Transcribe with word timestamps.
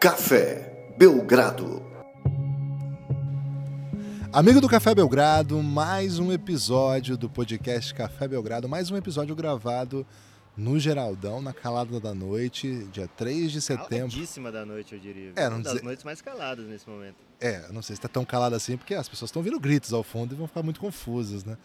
Café 0.00 0.94
Belgrado. 0.96 1.82
Amigo 4.32 4.60
do 4.60 4.68
Café 4.68 4.94
Belgrado, 4.94 5.62
mais 5.62 6.18
um 6.18 6.32
episódio 6.32 7.16
do 7.18 7.28
podcast 7.28 7.92
Café 7.92 8.26
Belgrado, 8.26 8.68
mais 8.68 8.90
um 8.90 8.96
episódio 8.96 9.34
gravado 9.36 10.06
no 10.56 10.78
Geraldão, 10.80 11.42
na 11.42 11.52
calada 11.52 12.00
da 12.00 12.14
noite, 12.14 12.86
dia 12.92 13.08
3 13.08 13.52
de 13.52 13.60
setembro. 13.60 14.08
Caladíssima 14.10 14.50
da 14.50 14.64
noite, 14.64 14.94
eu 14.94 15.00
diria. 15.00 15.32
É, 15.36 15.48
não 15.48 15.56
Uma 15.56 15.62
das 15.64 15.72
dizer- 15.74 15.84
noites 15.84 16.04
mais 16.04 16.22
caladas 16.22 16.66
nesse 16.66 16.88
momento. 16.88 17.16
É, 17.40 17.70
não 17.70 17.82
sei 17.82 17.94
se 17.96 18.00
tá 18.00 18.08
tão 18.08 18.24
calado 18.24 18.54
assim, 18.54 18.76
porque 18.76 18.94
as 18.94 19.08
pessoas 19.08 19.28
estão 19.28 19.40
ouvindo 19.40 19.58
gritos 19.60 19.92
ao 19.92 20.02
fundo 20.02 20.34
e 20.34 20.36
vão 20.38 20.46
ficar 20.46 20.62
muito 20.62 20.80
confusas, 20.80 21.44
né? 21.44 21.58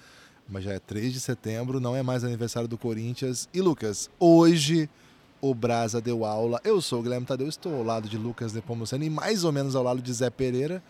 Mas 0.47 0.63
já 0.63 0.73
é 0.73 0.79
3 0.79 1.13
de 1.13 1.19
setembro, 1.19 1.79
não 1.79 1.95
é 1.95 2.03
mais 2.03 2.23
aniversário 2.23 2.67
do 2.67 2.77
Corinthians. 2.77 3.47
E 3.53 3.61
Lucas, 3.61 4.09
hoje 4.19 4.89
o 5.41 5.53
Brasa 5.53 6.01
deu 6.01 6.25
aula. 6.25 6.59
Eu 6.63 6.81
sou 6.81 6.99
o 6.99 7.03
Guilherme 7.03 7.25
Tadeu, 7.25 7.47
estou 7.47 7.75
ao 7.75 7.83
lado 7.83 8.09
de 8.09 8.17
Lucas 8.17 8.53
Nepomuceno 8.53 9.03
e 9.03 9.09
mais 9.09 9.43
ou 9.43 9.51
menos 9.51 9.75
ao 9.75 9.83
lado 9.83 10.01
de 10.01 10.13
Zé 10.13 10.29
Pereira, 10.29 10.83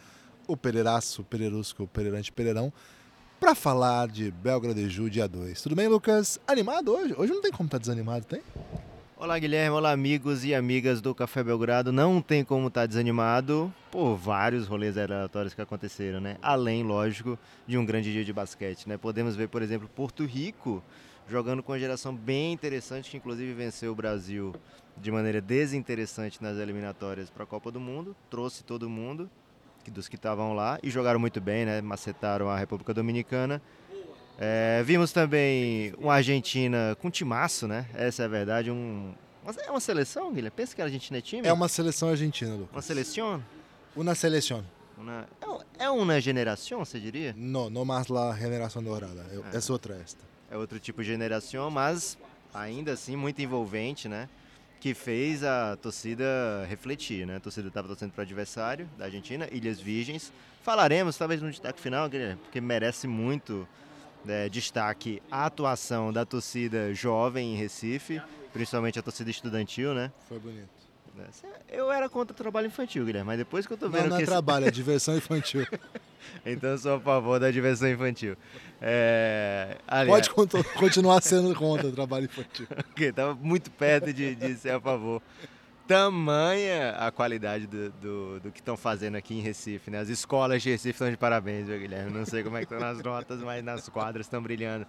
o 0.47 0.55
Pereiraço, 0.55 1.21
o 1.21 1.25
Pereirusco, 1.25 1.83
o 1.83 1.87
Pereirante 1.87 2.31
Pereirão, 2.31 2.71
para 3.39 3.53
falar 3.53 4.07
de 4.07 4.31
Belgradeju 4.31 5.09
dia 5.09 5.27
2. 5.27 5.61
Tudo 5.61 5.75
bem, 5.75 5.87
Lucas? 5.87 6.39
Animado 6.47 6.91
hoje? 6.91 7.13
Hoje 7.17 7.33
não 7.33 7.41
tem 7.41 7.51
como 7.51 7.67
estar 7.67 7.77
desanimado, 7.77 8.25
tem? 8.25 8.41
Olá, 9.17 9.39
Guilherme. 9.39 9.75
Olá, 9.75 9.91
amigos 9.91 10.43
e 10.43 10.53
amigas 10.53 10.99
do 10.99 11.15
Café 11.15 11.41
Belgrado. 11.41 11.91
Não 11.91 12.21
tem 12.21 12.43
como 12.43 12.67
estar 12.67 12.85
desanimado 12.85 13.73
por 13.89 14.15
vários 14.15 14.67
rolês 14.67 14.97
aleatórios 14.97 15.53
que 15.53 15.61
aconteceram, 15.61 16.19
né? 16.19 16.37
Além, 16.41 16.83
lógico, 16.83 17.39
de 17.65 17.77
um 17.77 17.85
grande 17.85 18.11
dia 18.11 18.25
de 18.25 18.33
basquete, 18.33 18.87
né? 18.87 18.97
Podemos 18.97 19.35
ver, 19.35 19.47
por 19.47 19.61
exemplo, 19.61 19.89
Porto 19.95 20.25
Rico 20.25 20.83
jogando 21.29 21.63
com 21.63 21.71
uma 21.71 21.79
geração 21.79 22.15
bem 22.15 22.53
interessante, 22.53 23.09
que 23.11 23.17
inclusive 23.17 23.53
venceu 23.53 23.91
o 23.91 23.95
Brasil 23.95 24.53
de 24.97 25.11
maneira 25.11 25.41
desinteressante 25.41 26.41
nas 26.41 26.57
eliminatórias 26.57 27.29
para 27.29 27.43
a 27.43 27.47
Copa 27.47 27.71
do 27.71 27.79
Mundo. 27.79 28.15
Trouxe 28.29 28.63
todo 28.63 28.89
mundo, 28.89 29.29
que- 29.83 29.91
dos 29.91 30.07
que 30.07 30.15
estavam 30.15 30.53
lá, 30.53 30.79
e 30.81 30.89
jogaram 30.89 31.19
muito 31.19 31.41
bem, 31.41 31.65
né? 31.65 31.81
Macetaram 31.81 32.49
a 32.49 32.57
República 32.57 32.93
Dominicana. 32.93 33.61
É, 34.37 34.83
vimos 34.83 35.11
também 35.13 35.93
uma 35.97 36.13
Argentina 36.15 36.95
com 37.01 37.09
timaço, 37.09 37.67
né? 37.67 37.87
Essa 37.93 38.23
é 38.23 38.25
a 38.25 38.29
verdade. 38.29 38.69
Um, 38.69 39.13
mas 39.45 39.57
é 39.57 39.69
uma 39.71 39.79
seleção, 39.79 40.29
Guilherme? 40.33 40.51
Pensa 40.51 40.75
que 40.75 40.81
a 40.81 40.85
Argentina 40.85 41.17
é 41.17 41.21
time? 41.21 41.47
É 41.47 41.53
uma 41.53 41.67
seleção 41.69 42.09
argentina, 42.09 42.53
Lucas. 42.53 42.71
Uma 42.73 42.81
seleção? 42.81 43.43
Uma 43.95 44.15
seleção. 44.15 44.63
Uma- 44.97 45.27
é 45.41 45.85
é 45.85 45.89
uma 45.89 46.19
geração, 46.21 46.83
você 46.85 46.99
diria? 46.99 47.33
No 47.37 47.69
más 47.85 48.07
la 48.07 48.33
generación 48.37 48.83
dorada. 48.83 49.25
Eu- 49.31 49.43
Ah. 49.43 49.51
É 49.57 49.71
outra 49.71 49.95
esta. 49.95 50.23
É 50.49 50.57
outro 50.57 50.79
tipo 50.79 51.03
de 51.03 51.15
geração, 51.15 51.69
mas 51.71 52.17
ainda 52.53 52.93
assim 52.93 53.15
muito 53.15 53.41
envolvente, 53.41 54.07
né? 54.07 54.29
Que 54.79 54.93
fez 54.93 55.43
a 55.43 55.75
torcida 55.75 56.65
refletir, 56.69 57.25
né? 57.25 57.37
A 57.37 57.39
torcida 57.39 57.67
estava 57.67 57.87
torcendo 57.87 58.11
para 58.11 58.21
o 58.21 58.25
adversário 58.25 58.87
da 58.97 59.05
Argentina, 59.05 59.47
Ilhas 59.51 59.79
Virgens. 59.79 60.31
Falaremos, 60.63 61.17
talvez 61.17 61.41
no 61.41 61.49
destaque 61.49 61.79
final, 61.79 62.07
Guilherme, 62.09 62.41
porque 62.43 62.61
merece 62.61 63.07
muito 63.07 63.67
né, 64.23 64.49
destaque 64.49 65.21
a 65.29 65.45
atuação 65.45 66.11
da 66.11 66.25
torcida 66.25 66.93
jovem 66.93 67.53
em 67.53 67.57
Recife, 67.57 68.21
principalmente 68.51 68.97
a 68.97 69.01
torcida 69.01 69.29
estudantil, 69.29 69.93
né? 69.93 70.11
Foi 70.27 70.39
bonito. 70.39 70.74
Eu 71.69 71.91
era 71.91 72.07
contra 72.09 72.33
o 72.33 72.37
trabalho 72.37 72.67
infantil, 72.67 73.05
Guilherme, 73.05 73.27
mas 73.27 73.37
depois 73.37 73.65
que 73.67 73.73
eu 73.73 73.77
tô 73.77 73.85
Não, 73.85 73.91
vendo 73.93 74.09
não 74.09 74.17
que 74.17 74.21
é 74.21 74.23
esse- 74.23 74.31
trabalho, 74.31 74.65
é 74.67 74.71
diversão 74.71 75.15
infantil. 75.17 75.65
Então 76.43 76.71
eu 76.71 76.77
sou 76.79 76.95
a 76.95 76.99
favor 76.99 77.39
da 77.39 77.51
diversão 77.51 77.87
infantil. 77.87 78.35
É... 78.81 79.77
Aliás, 79.87 80.27
Pode 80.27 80.55
continuar 80.73 81.21
sendo 81.21 81.53
contra 81.55 81.87
o 81.87 81.91
trabalho 81.91 82.25
infantil. 82.25 82.65
porque 82.87 83.11
tava 83.13 83.35
muito 83.35 83.69
perto 83.71 84.11
de, 84.11 84.33
de 84.35 84.55
ser 84.55 84.71
a 84.71 84.79
favor. 84.81 85.21
Tamanha 85.87 86.91
a 86.97 87.11
qualidade 87.11 87.67
do, 87.67 87.91
do, 87.91 88.39
do 88.39 88.51
que 88.51 88.59
estão 88.59 88.75
fazendo 88.75 89.15
aqui 89.15 89.35
em 89.35 89.41
Recife, 89.41 89.91
né? 89.91 89.99
As 89.99 90.09
escolas 90.09 90.63
de 90.63 90.69
Recife 90.71 90.89
estão 90.95 91.11
de 91.11 91.15
parabéns, 91.17 91.67
viu, 91.67 91.77
Guilherme? 91.79 92.11
Não 92.11 92.25
sei 92.25 92.43
como 92.43 92.57
é 92.57 92.65
que 92.65 92.73
estão 92.73 92.79
nas 92.79 93.01
notas, 93.03 93.39
mas 93.41 93.63
nas 93.63 93.87
quadras 93.87 94.25
estão 94.25 94.41
brilhando. 94.41 94.85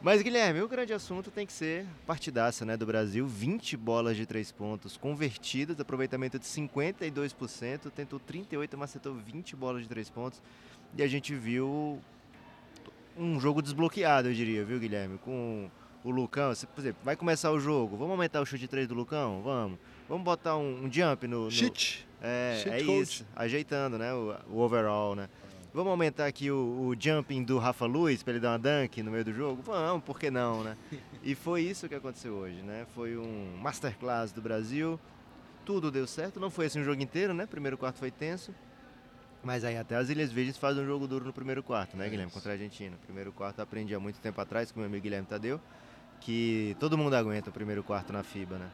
Mas, 0.00 0.22
Guilherme, 0.22 0.62
o 0.62 0.68
grande 0.68 0.92
assunto 0.92 1.28
tem 1.30 1.44
que 1.44 1.52
ser 1.52 1.84
partidaça, 2.06 2.64
né, 2.64 2.76
do 2.76 2.86
Brasil. 2.86 3.26
20 3.26 3.76
bolas 3.76 4.16
de 4.16 4.26
três 4.26 4.52
pontos 4.52 4.96
convertidas, 4.96 5.78
aproveitamento 5.80 6.38
de 6.38 6.44
52%, 6.46 7.90
tentou 7.90 8.20
38, 8.20 8.78
mas 8.78 8.90
acertou 8.90 9.14
20 9.14 9.56
bolas 9.56 9.82
de 9.82 9.88
três 9.88 10.08
pontos. 10.08 10.40
E 10.96 11.02
a 11.02 11.08
gente 11.08 11.34
viu 11.34 12.00
um 13.16 13.40
jogo 13.40 13.60
desbloqueado, 13.60 14.28
eu 14.28 14.34
diria, 14.34 14.64
viu, 14.64 14.78
Guilherme? 14.78 15.18
Com 15.18 15.68
o 16.04 16.10
Lucão, 16.10 16.52
por 16.74 16.80
exemplo, 16.80 17.00
vai 17.04 17.16
começar 17.16 17.50
o 17.50 17.58
jogo, 17.58 17.96
vamos 17.96 18.12
aumentar 18.12 18.40
o 18.40 18.46
chute 18.46 18.60
de 18.60 18.68
três 18.68 18.86
do 18.86 18.94
Lucão? 18.94 19.42
Vamos. 19.42 19.80
Vamos 20.08 20.22
botar 20.24 20.56
um, 20.56 20.84
um 20.84 20.92
jump 20.92 21.26
no... 21.26 21.46
no- 21.46 21.50
Shit. 21.50 22.06
é, 22.22 22.60
Shit 22.62 22.70
é 22.70 22.84
coach. 22.84 23.02
isso, 23.02 23.26
ajeitando, 23.34 23.98
né, 23.98 24.14
o, 24.14 24.34
o 24.48 24.60
overall, 24.60 25.16
né? 25.16 25.28
Vamos 25.72 25.90
aumentar 25.90 26.26
aqui 26.26 26.50
o, 26.50 26.56
o 26.56 26.96
jumping 26.98 27.44
do 27.44 27.58
Rafa 27.58 27.84
Luiz 27.84 28.22
para 28.22 28.32
ele 28.32 28.40
dar 28.40 28.52
uma 28.52 28.58
dunk 28.58 29.02
no 29.02 29.10
meio 29.10 29.24
do 29.24 29.34
jogo? 29.34 29.62
Vamos, 29.62 30.02
por 30.02 30.18
que 30.18 30.30
não, 30.30 30.64
né? 30.64 30.76
E 31.22 31.34
foi 31.34 31.62
isso 31.62 31.88
que 31.88 31.94
aconteceu 31.94 32.32
hoje, 32.32 32.62
né? 32.62 32.86
Foi 32.94 33.16
um 33.18 33.56
masterclass 33.60 34.32
do 34.32 34.40
Brasil. 34.40 34.98
Tudo 35.66 35.90
deu 35.90 36.06
certo, 36.06 36.40
não 36.40 36.48
foi 36.48 36.66
assim 36.66 36.80
o 36.80 36.84
jogo 36.84 37.02
inteiro, 37.02 37.34
né? 37.34 37.44
Primeiro 37.44 37.76
quarto 37.76 37.98
foi 37.98 38.10
tenso. 38.10 38.54
Mas 39.42 39.62
aí 39.62 39.76
até 39.76 39.96
as 39.96 40.08
Ilhas 40.08 40.32
Virgens 40.32 40.56
fazem 40.56 40.82
um 40.82 40.86
jogo 40.86 41.06
duro 41.06 41.24
no 41.26 41.32
primeiro 41.32 41.62
quarto, 41.62 41.96
né, 41.96 42.08
Guilherme? 42.08 42.32
Contra 42.32 42.52
a 42.52 42.54
Argentina. 42.54 42.96
Primeiro 43.04 43.30
quarto 43.30 43.58
eu 43.58 43.64
aprendi 43.64 43.94
há 43.94 44.00
muito 44.00 44.18
tempo 44.20 44.40
atrás 44.40 44.72
com 44.72 44.80
meu 44.80 44.88
amigo 44.88 45.02
Guilherme 45.02 45.26
Tadeu, 45.26 45.60
que 46.20 46.74
todo 46.80 46.96
mundo 46.96 47.14
aguenta 47.14 47.50
o 47.50 47.52
primeiro 47.52 47.82
quarto 47.82 48.12
na 48.12 48.22
FIBA, 48.22 48.58
né? 48.58 48.70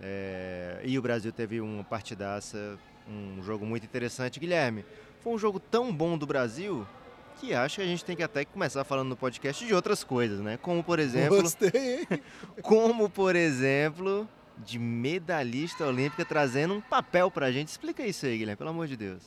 É, 0.00 0.80
e 0.84 0.96
o 0.96 1.02
Brasil 1.02 1.32
teve 1.32 1.60
uma 1.60 1.82
partidaça, 1.84 2.78
um 3.08 3.42
jogo 3.42 3.66
muito 3.66 3.84
interessante. 3.84 4.38
Guilherme, 4.38 4.84
foi 5.20 5.32
um 5.32 5.38
jogo 5.38 5.60
tão 5.60 5.94
bom 5.94 6.16
do 6.16 6.26
Brasil 6.26 6.86
que 7.40 7.54
acho 7.54 7.76
que 7.76 7.82
a 7.82 7.86
gente 7.86 8.04
tem 8.04 8.14
que 8.14 8.22
até 8.22 8.44
começar 8.44 8.84
falando 8.84 9.08
no 9.08 9.16
podcast 9.16 9.64
de 9.64 9.72
outras 9.72 10.04
coisas, 10.04 10.40
né? 10.40 10.58
Como 10.58 10.84
por 10.84 10.98
exemplo, 10.98 11.40
Gostei, 11.40 12.06
como 12.62 13.08
por 13.08 13.34
exemplo, 13.34 14.28
de 14.58 14.78
medalhista 14.78 15.86
olímpica 15.86 16.24
trazendo 16.24 16.74
um 16.74 16.80
papel 16.80 17.30
pra 17.30 17.50
gente. 17.50 17.68
Explica 17.68 18.06
isso 18.06 18.26
aí, 18.26 18.36
Guilherme, 18.36 18.56
pelo 18.56 18.70
amor 18.70 18.86
de 18.86 18.96
Deus. 18.96 19.22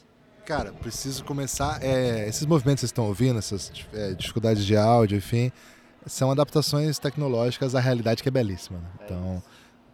Cara, 0.46 0.74
preciso 0.74 1.24
começar. 1.24 1.82
é, 1.82 2.28
esses 2.28 2.46
movimentos 2.46 2.82
que 2.82 2.82
vocês 2.82 2.90
estão 2.90 3.06
ouvindo, 3.06 3.40
essas 3.40 3.72
é, 3.94 4.14
dificuldades 4.14 4.66
de 4.66 4.76
áudio, 4.76 5.18
enfim, 5.18 5.52
são 6.06 6.30
adaptações 6.30 7.00
tecnológicas 7.00 7.76
à 7.76 7.80
realidade 7.80 8.22
que 8.22 8.28
é 8.28 8.32
belíssima. 8.32 8.78
né? 8.80 8.86
Então, 9.06 9.44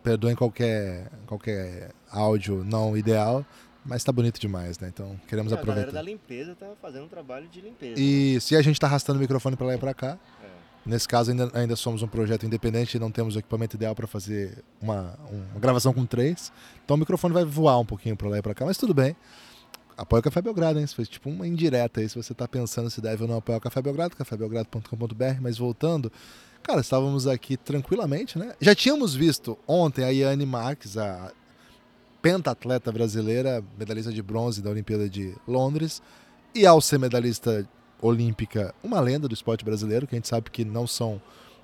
perdoem 0.03 0.35
qualquer, 0.35 1.11
qualquer 1.27 1.91
áudio 2.11 2.63
não 2.65 2.97
ideal, 2.97 3.45
mas 3.85 4.03
tá 4.03 4.11
bonito 4.11 4.39
demais, 4.39 4.77
né? 4.79 4.89
Então, 4.93 5.19
queremos 5.27 5.51
a 5.53 5.55
galera 5.55 5.75
da 5.75 5.81
aproveitar. 5.81 6.01
limpeza 6.01 6.55
tá 6.55 6.67
fazendo 6.81 7.05
um 7.05 7.07
trabalho 7.07 7.47
de 7.47 7.61
limpeza. 7.61 7.99
E 7.99 8.39
se 8.41 8.55
a 8.55 8.61
gente 8.61 8.79
tá 8.79 8.87
arrastando 8.87 9.17
o 9.17 9.21
microfone 9.21 9.55
para 9.55 9.67
lá 9.67 9.75
e 9.75 9.77
para 9.77 9.93
cá, 9.93 10.17
É. 10.43 10.59
Nesse 10.85 11.07
caso, 11.07 11.29
ainda, 11.29 11.51
ainda 11.53 11.75
somos 11.75 12.01
um 12.01 12.07
projeto 12.07 12.45
independente 12.45 12.95
e 12.95 12.99
não 12.99 13.11
temos 13.11 13.35
o 13.35 13.39
equipamento 13.39 13.75
ideal 13.75 13.93
para 13.93 14.07
fazer 14.07 14.63
uma, 14.81 15.19
uma 15.29 15.59
gravação 15.59 15.93
com 15.93 16.05
três. 16.05 16.51
Então 16.83 16.95
o 16.95 16.97
microfone 16.97 17.33
vai 17.33 17.43
voar 17.43 17.77
um 17.77 17.85
pouquinho 17.85 18.15
para 18.15 18.29
lá 18.29 18.37
e 18.39 18.41
para 18.41 18.55
cá, 18.55 18.65
mas 18.65 18.77
tudo 18.77 18.93
bem. 18.93 19.15
Apoia 19.97 20.21
o 20.21 20.23
Café 20.23 20.41
Belgrado, 20.41 20.79
hein? 20.79 20.85
Isso 20.85 20.95
foi 20.95 21.05
tipo 21.05 21.29
uma 21.29 21.45
indireta 21.45 21.99
aí, 21.99 22.07
se 22.07 22.15
você 22.15 22.31
está 22.31 22.47
pensando 22.47 22.89
se 22.89 23.01
deve 23.01 23.21
ou 23.23 23.29
não 23.29 23.37
apoiar 23.37 23.57
o 23.57 23.61
Café 23.61 23.81
Belgrado, 23.81 24.15
cafébelgrado.com.br. 24.15 25.41
Mas 25.41 25.57
voltando, 25.57 26.09
cara, 26.63 26.79
estávamos 26.79 27.27
aqui 27.27 27.57
tranquilamente, 27.57 28.39
né? 28.39 28.53
Já 28.61 28.73
tínhamos 28.73 29.13
visto 29.13 29.59
ontem 29.67 30.05
a 30.05 30.09
Yane 30.09 30.45
Marques, 30.45 30.97
a 30.97 31.31
pentatleta 32.21 32.91
brasileira, 32.91 33.63
medalhista 33.77 34.11
de 34.11 34.21
bronze 34.21 34.61
da 34.61 34.69
Olimpíada 34.69 35.09
de 35.09 35.35
Londres, 35.47 36.01
e 36.53 36.65
ao 36.65 36.81
ser 36.81 36.99
medalhista 36.99 37.67
olímpica, 38.01 38.73
uma 38.83 38.99
lenda 38.99 39.27
do 39.27 39.33
esporte 39.33 39.63
brasileiro, 39.63 40.07
que 40.07 40.15
a 40.15 40.17
gente 40.17 40.27
sabe 40.27 40.49
que 40.49 40.63
não 40.63 40.87
são 40.87 41.21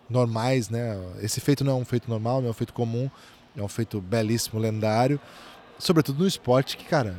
normais, 0.10 0.70
né? 0.70 0.98
Esse 1.22 1.40
feito 1.40 1.64
não 1.64 1.74
é 1.74 1.76
um 1.76 1.86
feito 1.86 2.10
normal, 2.10 2.42
não 2.42 2.48
é 2.48 2.52
um 2.52 2.54
feito 2.54 2.74
comum, 2.74 3.10
é 3.56 3.62
um 3.62 3.68
feito 3.68 4.00
belíssimo, 4.02 4.60
lendário, 4.60 5.20
sobretudo 5.80 6.20
no 6.20 6.28
esporte 6.28 6.78
que, 6.78 6.86
cara, 6.86 7.18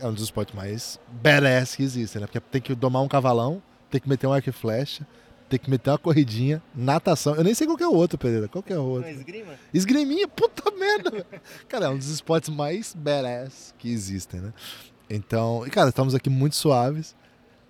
é 0.00 0.06
um 0.06 0.12
dos 0.12 0.22
esportes 0.22 0.54
mais 0.54 1.00
badass 1.22 1.74
que 1.76 1.82
existem, 1.82 2.20
né? 2.20 2.26
Porque 2.26 2.40
tem 2.40 2.60
que 2.60 2.74
domar 2.74 3.02
um 3.02 3.08
cavalão, 3.08 3.62
tem 3.90 4.00
que 4.00 4.08
meter 4.08 4.26
um 4.26 4.32
arco 4.32 4.48
e 4.48 4.52
flecha, 4.52 5.06
tem 5.48 5.58
que 5.58 5.70
meter 5.70 5.90
uma 5.90 5.98
corridinha, 5.98 6.62
natação. 6.74 7.34
Eu 7.34 7.44
nem 7.44 7.54
sei 7.54 7.66
qual 7.66 7.76
que 7.76 7.82
é 7.82 7.88
o 7.88 7.94
outro, 7.94 8.18
Pereira. 8.18 8.48
Qual 8.48 8.62
que 8.62 8.72
é 8.72 8.78
o 8.78 8.84
outro? 8.84 9.10
esgrima? 9.10 9.54
Esgriminha, 9.72 10.28
puta 10.28 10.70
merda. 10.76 11.26
cara, 11.68 11.86
é 11.86 11.88
um 11.88 11.98
dos 11.98 12.08
esportes 12.08 12.48
mais 12.48 12.94
badass 12.94 13.74
que 13.78 13.88
existem, 13.90 14.40
né? 14.40 14.52
Então, 15.08 15.64
e 15.66 15.70
cara, 15.70 15.90
estamos 15.90 16.14
aqui 16.14 16.28
muito 16.28 16.56
suaves. 16.56 17.14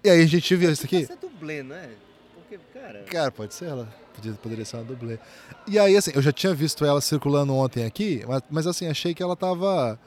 E 0.03 0.09
aí 0.09 0.23
a 0.23 0.27
gente 0.27 0.55
viu 0.57 0.71
isso 0.71 0.85
aqui. 0.85 1.05
Você 1.05 1.13
é 1.13 1.17
dublê, 1.17 1.63
não 1.63 1.77
é? 1.77 1.91
Porque, 2.35 2.59
cara... 2.73 3.03
Cara, 3.03 3.33
pode 3.33 3.55
ser 3.55 3.67
ela. 3.67 3.89
Podia, 4.15 4.33
poderia 4.33 4.65
ser 4.65 4.77
uma 4.77 4.85
dublê. 4.85 5.19
E 5.67 5.79
aí, 5.79 5.97
assim, 5.97 6.13
eu 6.15 6.23
já 6.23 6.33
tinha 6.33 6.55
visto 6.55 6.85
ela 6.85 7.01
circulando 7.01 7.55
ontem 7.55 7.85
aqui, 7.85 8.25
mas, 8.27 8.43
mas 8.51 8.67
assim, 8.67 8.87
achei 8.87 9.15
que 9.15 9.23
ela 9.23 9.37
tava. 9.37 9.99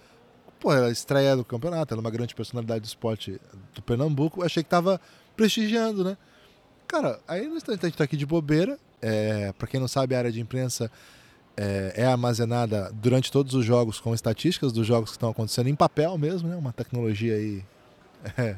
Pô, 0.60 0.74
ela 0.74 0.90
estreia 0.90 1.36
do 1.36 1.46
campeonato, 1.46 1.94
ela 1.94 2.02
é 2.02 2.04
uma 2.04 2.12
grande 2.12 2.34
personalidade 2.34 2.82
do 2.82 2.88
esporte 2.88 3.40
do 3.74 3.82
Pernambuco. 3.82 4.44
Achei 4.44 4.64
que 4.64 4.70
tava 4.70 5.00
prestigiando, 5.38 6.04
né? 6.04 6.18
Cara, 6.90 7.20
aí 7.28 7.48
no 7.48 7.56
instante 7.56 7.86
a 7.86 7.88
gente 7.88 7.98
tá 7.98 8.04
aqui 8.04 8.18
de 8.18 8.26
bobeira. 8.26 8.80
É, 9.00 9.54
para 9.54 9.68
quem 9.68 9.80
não 9.80 9.88
sabe, 9.88 10.16
a 10.16 10.18
área 10.18 10.32
de 10.32 10.42
imprensa 10.42 10.92
é, 11.56 11.94
é 11.98 12.06
armazenada 12.06 12.92
durante 12.92 13.32
todos 13.32 13.54
os 13.54 13.64
jogos 13.64 14.00
com 14.00 14.12
estatísticas 14.12 14.74
dos 14.74 14.88
jogos 14.88 15.12
que 15.12 15.16
estão 15.16 15.30
acontecendo 15.30 15.70
em 15.70 15.76
papel 15.76 16.18
mesmo, 16.18 16.50
né? 16.50 16.56
Uma 16.56 16.74
tecnologia 16.74 17.36
aí 17.36 17.64
é, 18.36 18.56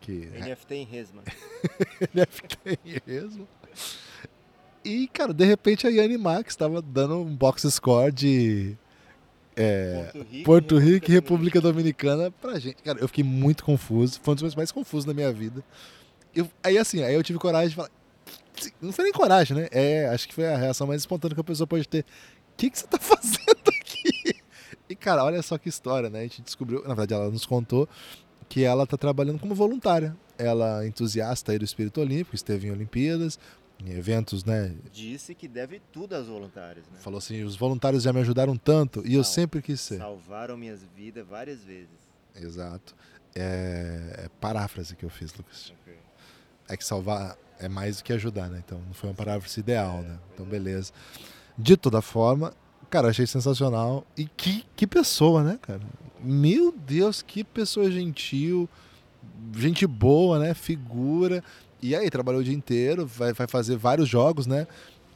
que 0.00 0.12
NFT 0.12 0.74
em 0.74 0.84
resma. 0.84 1.22
NFT 2.12 2.78
em 2.84 3.00
resma. 3.06 3.46
E, 4.84 5.06
cara, 5.06 5.32
de 5.32 5.44
repente 5.44 5.86
a 5.86 5.90
Yanni 5.90 6.18
Max 6.18 6.52
estava 6.52 6.82
dando 6.82 7.18
um 7.20 7.36
box 7.36 7.70
score 7.70 8.10
de 8.10 8.76
é, 9.56 10.10
Porto 10.44 10.76
Rico, 10.76 10.92
Rico 10.92 11.10
e 11.10 11.14
República 11.14 11.60
Dominicana 11.60 12.32
pra 12.32 12.58
gente. 12.58 12.82
Cara, 12.82 12.98
eu 12.98 13.06
fiquei 13.06 13.22
muito 13.22 13.64
confuso. 13.64 14.18
Foi 14.20 14.32
um 14.32 14.34
dos 14.34 14.42
momentos 14.42 14.56
mais 14.56 14.72
confusos 14.72 15.04
da 15.04 15.14
minha 15.14 15.32
vida. 15.32 15.62
Eu, 16.34 16.48
aí, 16.62 16.78
assim, 16.78 17.02
aí 17.02 17.14
eu 17.14 17.22
tive 17.22 17.38
coragem 17.38 17.70
de 17.70 17.76
falar. 17.76 17.90
Não 18.80 18.92
foi 18.92 19.04
nem 19.04 19.12
coragem, 19.12 19.56
né? 19.56 19.68
É, 19.70 20.08
acho 20.08 20.28
que 20.28 20.34
foi 20.34 20.46
a 20.46 20.56
reação 20.56 20.86
mais 20.86 21.02
espontânea 21.02 21.34
que 21.34 21.40
a 21.40 21.44
pessoa 21.44 21.66
pode 21.66 21.88
ter. 21.88 22.00
O 22.00 22.56
que, 22.56 22.70
que 22.70 22.78
você 22.78 22.86
tá 22.86 22.98
fazendo 23.00 23.68
aqui? 23.68 24.34
E, 24.88 24.94
cara, 24.94 25.24
olha 25.24 25.40
só 25.42 25.56
que 25.56 25.68
história, 25.68 26.10
né? 26.10 26.20
A 26.20 26.22
gente 26.22 26.42
descobriu, 26.42 26.82
na 26.82 26.88
verdade, 26.88 27.14
ela 27.14 27.30
nos 27.30 27.46
contou 27.46 27.88
que 28.48 28.64
ela 28.64 28.86
tá 28.86 28.96
trabalhando 28.96 29.38
como 29.38 29.54
voluntária. 29.54 30.16
Ela 30.36 30.84
é 30.84 30.88
entusiasta 30.88 31.52
aí 31.52 31.58
do 31.58 31.64
espírito 31.64 32.00
olímpico, 32.00 32.34
esteve 32.34 32.66
em 32.66 32.72
Olimpíadas, 32.72 33.38
em 33.84 33.92
eventos, 33.92 34.44
né? 34.44 34.74
Disse 34.92 35.34
que 35.34 35.46
deve 35.46 35.80
tudo 35.92 36.14
aos 36.14 36.26
voluntários, 36.26 36.84
né? 36.88 36.98
Falou 36.98 37.18
assim, 37.18 37.42
os 37.44 37.56
voluntários 37.56 38.02
já 38.02 38.12
me 38.12 38.20
ajudaram 38.20 38.56
tanto 38.56 39.06
e 39.06 39.14
eu 39.14 39.24
sempre 39.24 39.62
quis 39.62 39.80
ser. 39.80 39.98
Salvaram 39.98 40.56
minhas 40.56 40.80
vidas 40.96 41.26
várias 41.26 41.62
vezes. 41.62 41.88
Exato. 42.34 42.94
É, 43.34 44.24
é 44.24 44.28
paráfrase 44.40 44.96
que 44.96 45.04
eu 45.04 45.10
fiz, 45.10 45.32
Lucas. 45.34 45.72
É 46.70 46.76
que 46.76 46.84
salvar 46.84 47.36
é 47.58 47.68
mais 47.68 47.98
do 47.98 48.04
que 48.04 48.12
ajudar, 48.12 48.48
né? 48.48 48.62
Então 48.64 48.80
não 48.86 48.94
foi 48.94 49.10
uma 49.10 49.14
paráfrase 49.14 49.60
ideal, 49.60 50.02
né? 50.02 50.18
Então 50.32 50.46
beleza. 50.46 50.92
De 51.58 51.76
toda 51.76 52.00
forma, 52.00 52.54
cara, 52.88 53.08
achei 53.08 53.26
sensacional. 53.26 54.06
E 54.16 54.24
que, 54.24 54.64
que 54.74 54.86
pessoa, 54.86 55.42
né, 55.42 55.58
cara? 55.60 55.80
Meu 56.22 56.72
Deus, 56.72 57.22
que 57.22 57.44
pessoa 57.44 57.90
gentil, 57.90 58.68
gente 59.56 59.86
boa, 59.86 60.38
né? 60.38 60.54
Figura. 60.54 61.42
E 61.82 61.94
aí, 61.96 62.10
trabalhou 62.10 62.40
o 62.40 62.44
dia 62.44 62.54
inteiro, 62.54 63.06
vai, 63.06 63.32
vai 63.32 63.46
fazer 63.46 63.76
vários 63.76 64.08
jogos, 64.08 64.46
né? 64.46 64.66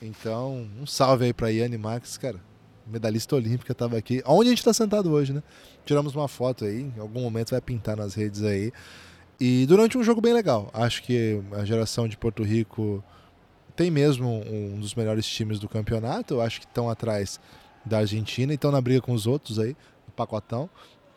Então, 0.00 0.66
um 0.80 0.86
salve 0.86 1.26
aí 1.26 1.32
pra 1.32 1.48
Yanni 1.48 1.76
Max, 1.76 2.16
cara. 2.16 2.40
Medalhista 2.86 3.36
olímpica, 3.36 3.74
tava 3.74 3.96
aqui. 3.96 4.22
Onde 4.26 4.48
a 4.48 4.50
gente 4.50 4.64
tá 4.64 4.72
sentado 4.72 5.10
hoje, 5.10 5.32
né? 5.32 5.42
Tiramos 5.84 6.14
uma 6.14 6.28
foto 6.28 6.64
aí, 6.64 6.90
em 6.96 7.00
algum 7.00 7.20
momento 7.20 7.50
vai 7.50 7.60
pintar 7.60 7.96
nas 7.96 8.14
redes 8.14 8.42
aí. 8.42 8.72
E 9.40 9.66
durante 9.66 9.98
um 9.98 10.02
jogo 10.02 10.20
bem 10.20 10.32
legal. 10.32 10.70
Acho 10.72 11.02
que 11.02 11.42
a 11.52 11.64
geração 11.64 12.08
de 12.08 12.16
Porto 12.16 12.42
Rico 12.42 13.02
tem 13.76 13.90
mesmo 13.90 14.42
um 14.46 14.78
dos 14.78 14.94
melhores 14.94 15.26
times 15.26 15.58
do 15.58 15.68
campeonato. 15.68 16.40
Acho 16.40 16.60
que 16.60 16.66
estão 16.66 16.88
atrás 16.88 17.40
da 17.84 17.98
Argentina 17.98 18.52
e 18.52 18.54
estão 18.54 18.70
na 18.70 18.80
briga 18.80 19.00
com 19.00 19.12
os 19.12 19.26
outros 19.26 19.58
aí, 19.58 19.76
no 20.06 20.12
pacotão. 20.14 20.70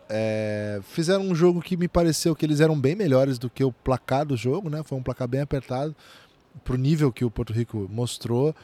É, 0.09 0.79
fizeram 0.83 1.23
um 1.23 1.35
jogo 1.35 1.61
que 1.61 1.75
me 1.75 1.87
pareceu 1.87 2.35
que 2.35 2.45
eles 2.45 2.61
eram 2.61 2.79
bem 2.79 2.95
melhores 2.95 3.37
do 3.37 3.49
que 3.49 3.63
o 3.63 3.71
placar 3.71 4.25
do 4.25 4.37
jogo, 4.37 4.69
né? 4.69 4.81
Foi 4.83 4.97
um 4.97 5.03
placar 5.03 5.27
bem 5.27 5.41
apertado 5.41 5.95
pro 6.63 6.77
nível 6.77 7.11
que 7.11 7.25
o 7.25 7.31
Porto 7.31 7.53
Rico 7.53 7.87
mostrou. 7.91 8.55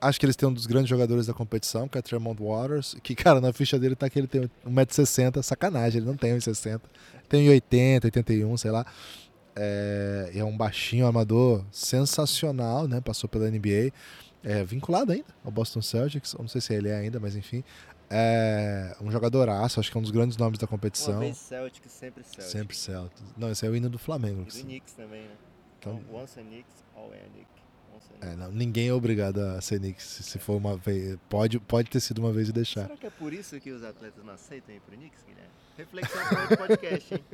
Acho 0.00 0.18
que 0.18 0.24
eles 0.24 0.36
têm 0.36 0.48
um 0.48 0.52
dos 0.52 0.66
grandes 0.66 0.88
jogadores 0.88 1.26
da 1.26 1.34
competição, 1.34 1.86
que 1.86 1.98
é 1.98 2.02
Tremont 2.02 2.42
Waters, 2.42 2.96
que, 3.02 3.14
cara, 3.14 3.40
na 3.40 3.52
ficha 3.52 3.78
dele 3.78 3.94
tá 3.94 4.08
que 4.08 4.18
ele 4.18 4.26
tem 4.26 4.50
1,60m, 4.66 5.42
sacanagem, 5.42 5.98
ele 5.98 6.06
não 6.06 6.16
tem 6.16 6.32
1,60m. 6.32 6.80
Tem 7.28 7.48
80, 7.48 8.06
81, 8.06 8.56
sei 8.56 8.70
lá. 8.70 8.86
É, 9.54 10.30
é 10.34 10.44
um 10.44 10.56
baixinho 10.56 11.06
amador 11.06 11.64
sensacional, 11.70 12.88
né? 12.88 13.00
Passou 13.00 13.28
pela 13.28 13.50
NBA. 13.50 13.92
É, 14.42 14.64
vinculado 14.64 15.12
ainda 15.12 15.26
ao 15.44 15.52
Boston 15.52 15.82
Celtics, 15.82 16.34
não 16.38 16.48
sei 16.48 16.62
se 16.62 16.72
ele 16.72 16.88
é 16.88 16.96
ainda, 16.96 17.20
mas 17.20 17.36
enfim. 17.36 17.62
É 18.08 18.96
um 19.00 19.10
jogadoraço, 19.10 19.78
acho 19.78 19.90
que 19.90 19.96
é 19.96 20.00
um 20.00 20.02
dos 20.02 20.10
grandes 20.10 20.36
nomes 20.36 20.58
da 20.58 20.66
competição. 20.66 21.14
Uma 21.14 21.20
vez 21.20 21.36
Celtic, 21.36 21.84
sempre 21.88 22.24
Celtic. 22.24 22.50
Sempre 22.50 22.76
Celtic. 22.76 23.22
Não, 23.36 23.50
esse 23.50 23.64
é 23.64 23.68
o 23.68 23.76
hino 23.76 23.88
do 23.88 23.98
Flamengo. 23.98 24.42
E 24.42 24.44
do 24.46 24.64
Knicks 24.64 24.94
também, 24.94 25.22
né? 25.22 25.34
Então, 25.78 26.00
once 26.12 26.40
a 26.40 26.42
Knicks, 26.42 26.82
all 26.96 27.12
a 27.12 27.28
Knicks. 27.32 27.59
É, 28.20 28.36
não, 28.36 28.52
ninguém 28.52 28.88
é 28.88 28.92
obrigado 28.92 29.38
a 29.38 29.60
ser 29.60 29.78
Knicks 29.78 30.04
se 30.04 30.38
for 30.38 30.56
uma 30.56 30.76
vez. 30.76 31.16
Pode, 31.28 31.58
pode 31.58 31.88
ter 31.88 32.00
sido 32.00 32.18
uma 32.18 32.32
vez 32.32 32.50
e 32.50 32.52
deixar. 32.52 32.82
Será 32.82 32.96
que 32.96 33.06
é 33.06 33.10
por 33.10 33.32
isso 33.32 33.58
que 33.58 33.70
os 33.70 33.82
atletas 33.82 34.22
não 34.22 34.34
aceitam 34.34 34.74
ir 34.74 34.80
pro 34.80 34.94
Knicks, 34.96 35.24
Guilherme? 35.26 35.50
Reflexão 35.76 36.28
para 36.28 36.42
outro 36.42 36.56
podcast, 36.58 37.14
hein? 37.14 37.24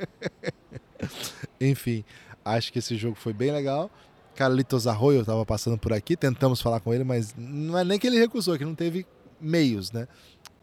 Enfim, 1.59 2.05
acho 2.45 2.71
que 2.71 2.79
esse 2.79 2.95
jogo 2.95 3.15
foi 3.15 3.33
bem 3.33 3.51
legal. 3.51 3.91
Carlitos 4.35 4.87
Arroyo 4.87 5.21
estava 5.21 5.45
passando 5.45 5.77
por 5.77 5.91
aqui, 5.91 6.15
tentamos 6.15 6.61
falar 6.61 6.79
com 6.79 6.93
ele, 6.93 7.03
mas 7.03 7.33
não 7.35 7.77
é 7.77 7.83
nem 7.83 7.99
que 7.99 8.07
ele 8.07 8.19
recusou, 8.19 8.55
é 8.55 8.57
que 8.57 8.63
não 8.63 8.75
teve 8.75 9.05
meios, 9.41 9.91
né? 9.91 10.07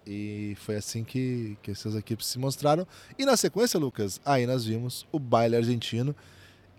E 0.07 0.57
foi 0.61 0.77
assim 0.77 1.03
que, 1.03 1.59
que 1.63 1.71
essas 1.71 1.95
equipes 1.95 2.27
se 2.27 2.39
mostraram. 2.39 2.87
E 3.19 3.25
na 3.25 3.37
sequência, 3.37 3.79
Lucas, 3.79 4.21
aí 4.25 4.47
nós 4.47 4.65
vimos 4.65 5.07
o 5.11 5.19
baile 5.19 5.57
argentino. 5.57 6.15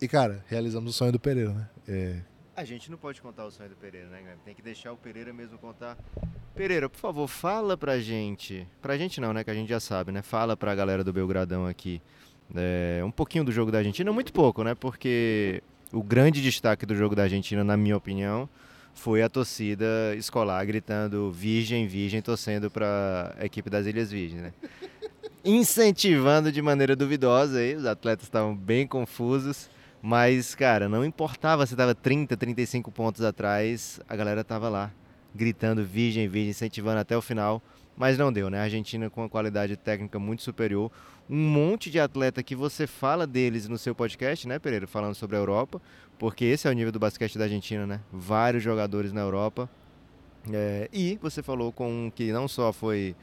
E, 0.02 0.08
cara, 0.08 0.44
realizamos 0.48 0.92
o 0.92 0.98
sonho 0.98 1.12
do 1.12 1.20
Pereira, 1.20 1.54
né? 1.54 1.70
É... 1.88 2.22
A 2.58 2.64
gente 2.64 2.90
não 2.90 2.98
pode 2.98 3.22
contar 3.22 3.46
o 3.46 3.52
sonho 3.52 3.70
do 3.70 3.76
Pereira, 3.76 4.08
né, 4.08 4.20
Guilherme? 4.20 4.42
Tem 4.46 4.56
que 4.56 4.62
deixar 4.62 4.94
o 4.94 4.98
Pereira 4.98 5.34
mesmo 5.34 5.58
contar. 5.58 5.98
Pereira, 6.56 6.88
por 6.88 6.98
favor, 6.98 7.28
fala 7.28 7.76
pra 7.76 8.00
gente. 8.00 8.66
Pra 8.82 8.98
gente 8.98 9.20
não, 9.20 9.34
né? 9.34 9.44
Que 9.44 9.52
a 9.52 9.54
gente 9.54 9.68
já 9.68 9.80
sabe, 9.82 10.14
né? 10.14 10.22
Fala 10.22 10.56
pra 10.56 10.74
galera 10.74 11.04
do 11.04 11.12
Belgradão 11.12 11.68
aqui. 11.68 12.02
É, 12.56 13.02
um 13.04 13.12
pouquinho 13.12 13.44
do 13.44 13.52
jogo 13.52 13.74
da 13.74 13.80
Argentina, 13.80 14.10
muito 14.14 14.32
pouco, 14.32 14.64
né? 14.64 14.74
Porque 14.74 15.62
o 15.92 16.02
grande 16.02 16.42
destaque 16.42 16.86
do 16.86 16.96
jogo 16.96 17.14
da 17.14 17.24
Argentina, 17.24 17.62
na 17.62 17.76
minha 17.76 17.98
opinião, 17.98 18.48
foi 18.94 19.22
a 19.22 19.28
torcida 19.28 20.16
escolar 20.16 20.66
gritando 20.66 21.30
Virgem, 21.34 21.86
Virgem, 21.88 22.22
torcendo 22.22 22.72
para 22.72 23.36
a 23.38 23.46
equipe 23.46 23.70
das 23.70 23.86
Ilhas 23.86 24.10
Virgens, 24.10 24.42
né? 24.42 24.54
Incentivando 25.44 26.54
de 26.54 26.62
maneira 26.62 26.96
duvidosa 26.96 27.60
aí, 27.60 27.76
os 27.76 27.86
atletas 27.86 28.26
estavam 28.26 28.56
bem 28.56 28.88
confusos, 28.88 29.70
mas, 30.08 30.54
cara, 30.54 30.88
não 30.88 31.04
importava 31.04 31.66
se 31.66 31.74
estava 31.74 31.96
30, 31.96 32.38
35 32.38 32.92
pontos 32.92 33.24
atrás, 33.24 34.00
a 34.08 34.16
galera 34.16 34.42
estava 34.42 34.70
lá, 34.70 34.92
gritando 35.34 35.84
Virgem, 35.84 36.28
Virgem, 36.28 36.52
incentivando 36.52 37.00
até 37.00 37.18
o 37.18 37.24
final, 37.24 37.60
mas 37.98 38.16
não 38.16 38.32
deu, 38.32 38.48
né? 38.48 38.60
A 38.60 38.64
Argentina 38.66 39.10
com 39.10 39.22
uma 39.22 39.30
qualidade 39.30 39.76
técnica 39.76 40.20
muito 40.20 40.44
superior, 40.44 40.92
um 41.28 41.50
monte 41.50 41.90
de 41.90 42.00
atleta 42.00 42.44
que 42.44 42.56
você 42.56 42.86
fala 42.86 43.26
deles 43.26 43.68
no 43.68 43.80
seu 43.80 43.96
podcast, 43.96 44.48
né, 44.48 44.60
Pereira, 44.60 44.86
falando 44.86 45.16
sobre 45.16 45.38
a 45.38 45.40
Europa, 45.40 45.82
porque 46.20 46.46
esse 46.46 46.68
é 46.68 46.70
o 46.70 46.74
nível 46.74 46.92
do 46.92 47.00
basquete 47.00 47.40
da 47.40 47.46
Argentina, 47.46 47.88
né? 47.88 48.00
Vários 48.14 48.62
jogadores 48.62 49.12
na 49.12 49.22
Europa. 49.22 49.68
É, 50.54 50.88
e 50.94 51.18
você 51.20 51.42
falou 51.42 51.72
com 51.72 52.06
um 52.06 52.12
que 52.12 52.32
não 52.32 52.48
só 52.48 52.72
foi 52.72 53.16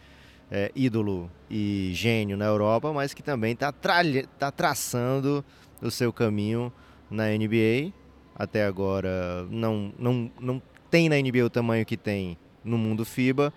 é, 0.54 0.71
ídolo 0.76 1.30
e 1.50 1.92
gênio 1.94 2.37
na 2.37 2.44
Europa, 2.44 2.92
mas 2.92 3.14
que 3.14 3.23
também 3.23 3.54
está 3.54 3.73
tá 3.73 4.50
traçando 4.50 5.42
o 5.80 5.90
seu 5.90 6.12
caminho 6.12 6.71
na 7.11 7.28
NBA. 7.28 7.90
Até 8.37 8.66
agora 8.66 9.47
não, 9.50 9.94
não, 9.99 10.30
não 10.38 10.62
tem 10.90 11.09
na 11.09 11.16
NBA 11.16 11.47
o 11.47 11.50
tamanho 11.50 11.87
que 11.87 11.97
tem 11.97 12.37
no 12.62 12.76
mundo 12.76 13.02
FIBA, 13.02 13.50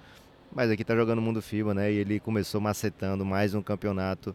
mas 0.54 0.72
aqui 0.72 0.84
está 0.84 0.96
jogando 0.96 1.18
no 1.18 1.22
mundo 1.22 1.42
FIBA, 1.42 1.74
né? 1.74 1.92
E 1.92 1.98
ele 1.98 2.18
começou 2.18 2.62
macetando 2.62 3.25
mais 3.25 3.54
um 3.54 3.62
campeonato. 3.62 4.34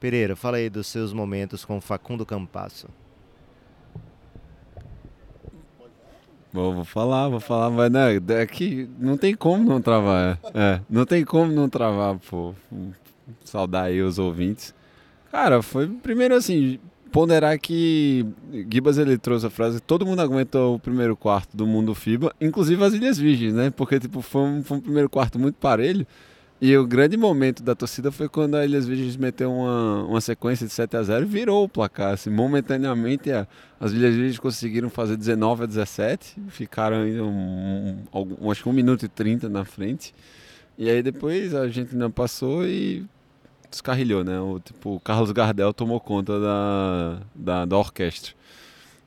Pereira, 0.00 0.34
fala 0.34 0.56
aí 0.56 0.70
dos 0.70 0.86
seus 0.86 1.12
momentos 1.12 1.62
com 1.62 1.78
Facundo 1.78 2.24
Campasso. 2.24 2.88
Vou, 6.52 6.74
vou 6.74 6.84
falar, 6.84 7.28
vou 7.28 7.40
falar, 7.40 7.70
mas 7.70 7.90
né, 7.90 8.16
é 8.16 8.46
que 8.46 8.88
não 8.98 9.16
tem 9.16 9.34
como 9.34 9.64
não 9.64 9.80
travar. 9.80 10.38
É, 10.54 10.60
é, 10.60 10.80
não 10.88 11.04
tem 11.04 11.24
como 11.24 11.52
não 11.52 11.68
travar, 11.68 12.16
pô. 12.30 12.54
Saudar 13.44 13.84
aí 13.84 14.00
os 14.00 14.18
ouvintes. 14.18 14.74
Cara, 15.30 15.60
foi 15.60 15.86
primeiro 15.86 16.34
assim, 16.34 16.78
ponderar 17.12 17.58
que 17.58 18.24
Gibas 18.70 18.96
ele 18.96 19.18
trouxe 19.18 19.46
a 19.46 19.50
frase 19.50 19.80
todo 19.80 20.06
mundo 20.06 20.20
aguenta 20.20 20.58
o 20.58 20.78
primeiro 20.78 21.16
quarto 21.16 21.56
do 21.56 21.66
mundo 21.66 21.94
FIBA, 21.94 22.34
inclusive 22.40 22.82
as 22.82 22.94
Ilhas 22.94 23.18
Virgens, 23.18 23.54
né? 23.54 23.70
Porque 23.70 23.98
tipo, 24.00 24.22
foi 24.22 24.42
um, 24.42 24.62
foi 24.62 24.78
um 24.78 24.80
primeiro 24.80 25.08
quarto 25.10 25.38
muito 25.38 25.56
parelho. 25.56 26.06
E 26.60 26.76
o 26.76 26.84
grande 26.84 27.16
momento 27.16 27.62
da 27.62 27.72
torcida 27.72 28.10
foi 28.10 28.28
quando 28.28 28.56
a 28.56 28.64
Ilhas 28.64 28.84
Virgens 28.84 29.16
meteu 29.16 29.52
uma, 29.52 30.02
uma 30.02 30.20
sequência 30.20 30.66
de 30.66 30.72
7 30.72 30.96
a 30.96 31.02
0 31.04 31.24
e 31.24 31.28
virou 31.28 31.64
o 31.64 31.68
placar. 31.68 32.14
Assim, 32.14 32.30
momentaneamente, 32.30 33.30
a, 33.30 33.46
as 33.78 33.92
Ilhas 33.92 34.12
Virgens 34.12 34.38
conseguiram 34.40 34.90
fazer 34.90 35.16
19 35.16 35.62
a 35.62 35.66
17, 35.66 36.36
ficaram 36.48 37.02
ainda 37.02 37.22
um, 37.22 38.02
um, 38.12 38.50
acho 38.50 38.64
que 38.64 38.68
1 38.68 38.72
minuto 38.72 39.04
e 39.04 39.08
30 39.08 39.48
na 39.48 39.64
frente. 39.64 40.12
E 40.76 40.90
aí 40.90 41.00
depois 41.00 41.54
a 41.54 41.68
gente 41.68 41.94
não 41.94 42.10
passou 42.10 42.66
e 42.66 43.06
descarrilhou, 43.70 44.24
né? 44.24 44.40
O, 44.40 44.58
tipo, 44.58 44.96
o 44.96 45.00
Carlos 45.00 45.30
Gardel 45.30 45.72
tomou 45.72 46.00
conta 46.00 46.40
da, 46.40 47.20
da, 47.36 47.64
da 47.66 47.78
orquestra. 47.78 48.32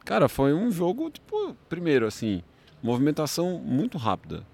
Cara, 0.05 0.29
foi 0.29 0.53
um 0.53 0.71
jogo, 0.71 1.09
tipo, 1.09 1.53
primeiro, 1.67 2.07
assim, 2.07 2.43
movimentação 2.81 3.59
muito 3.59 3.97
rápida 3.97 4.49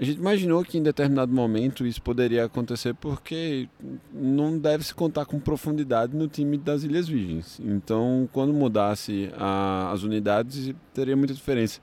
a 0.00 0.04
gente 0.04 0.16
imaginou 0.16 0.64
que 0.64 0.78
em 0.78 0.82
determinado 0.82 1.30
momento 1.30 1.86
isso 1.86 2.00
poderia 2.00 2.46
acontecer 2.46 2.94
porque 2.94 3.68
não 4.10 4.58
deve 4.58 4.82
se 4.82 4.94
contar 4.94 5.26
com 5.26 5.38
profundidade 5.38 6.16
no 6.16 6.26
time 6.26 6.56
das 6.56 6.82
Ilhas 6.84 7.06
Virgens. 7.06 7.60
Então, 7.62 8.26
quando 8.32 8.50
mudasse 8.50 9.30
a, 9.36 9.90
as 9.92 10.02
unidades, 10.02 10.72
teria 10.94 11.14
muita 11.14 11.34
diferença. 11.34 11.82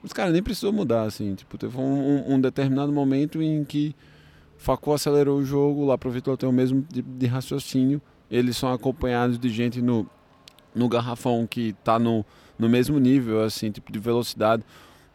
Mas, 0.00 0.12
cara, 0.12 0.30
nem 0.30 0.40
precisou 0.40 0.72
mudar, 0.72 1.02
assim. 1.02 1.34
Tipo, 1.34 1.58
teve 1.58 1.76
um, 1.76 2.34
um 2.34 2.40
determinado 2.40 2.92
momento 2.92 3.42
em 3.42 3.64
que 3.64 3.92
Facô 4.56 4.92
acelerou 4.92 5.38
o 5.38 5.44
jogo, 5.44 5.84
lá 5.84 5.98
pro 5.98 6.12
Vitor 6.12 6.36
tem 6.36 6.48
o 6.48 6.52
mesmo 6.52 6.82
tipo 6.92 7.10
de 7.10 7.26
raciocínio. 7.26 8.00
Eles 8.30 8.56
são 8.56 8.72
acompanhados 8.72 9.36
de 9.36 9.48
gente 9.48 9.82
no, 9.82 10.08
no 10.72 10.88
garrafão 10.88 11.44
que 11.44 11.72
tá 11.82 11.98
no, 11.98 12.24
no 12.56 12.68
mesmo 12.68 13.00
nível, 13.00 13.42
assim, 13.42 13.72
tipo 13.72 13.90
de 13.90 13.98
velocidade. 13.98 14.62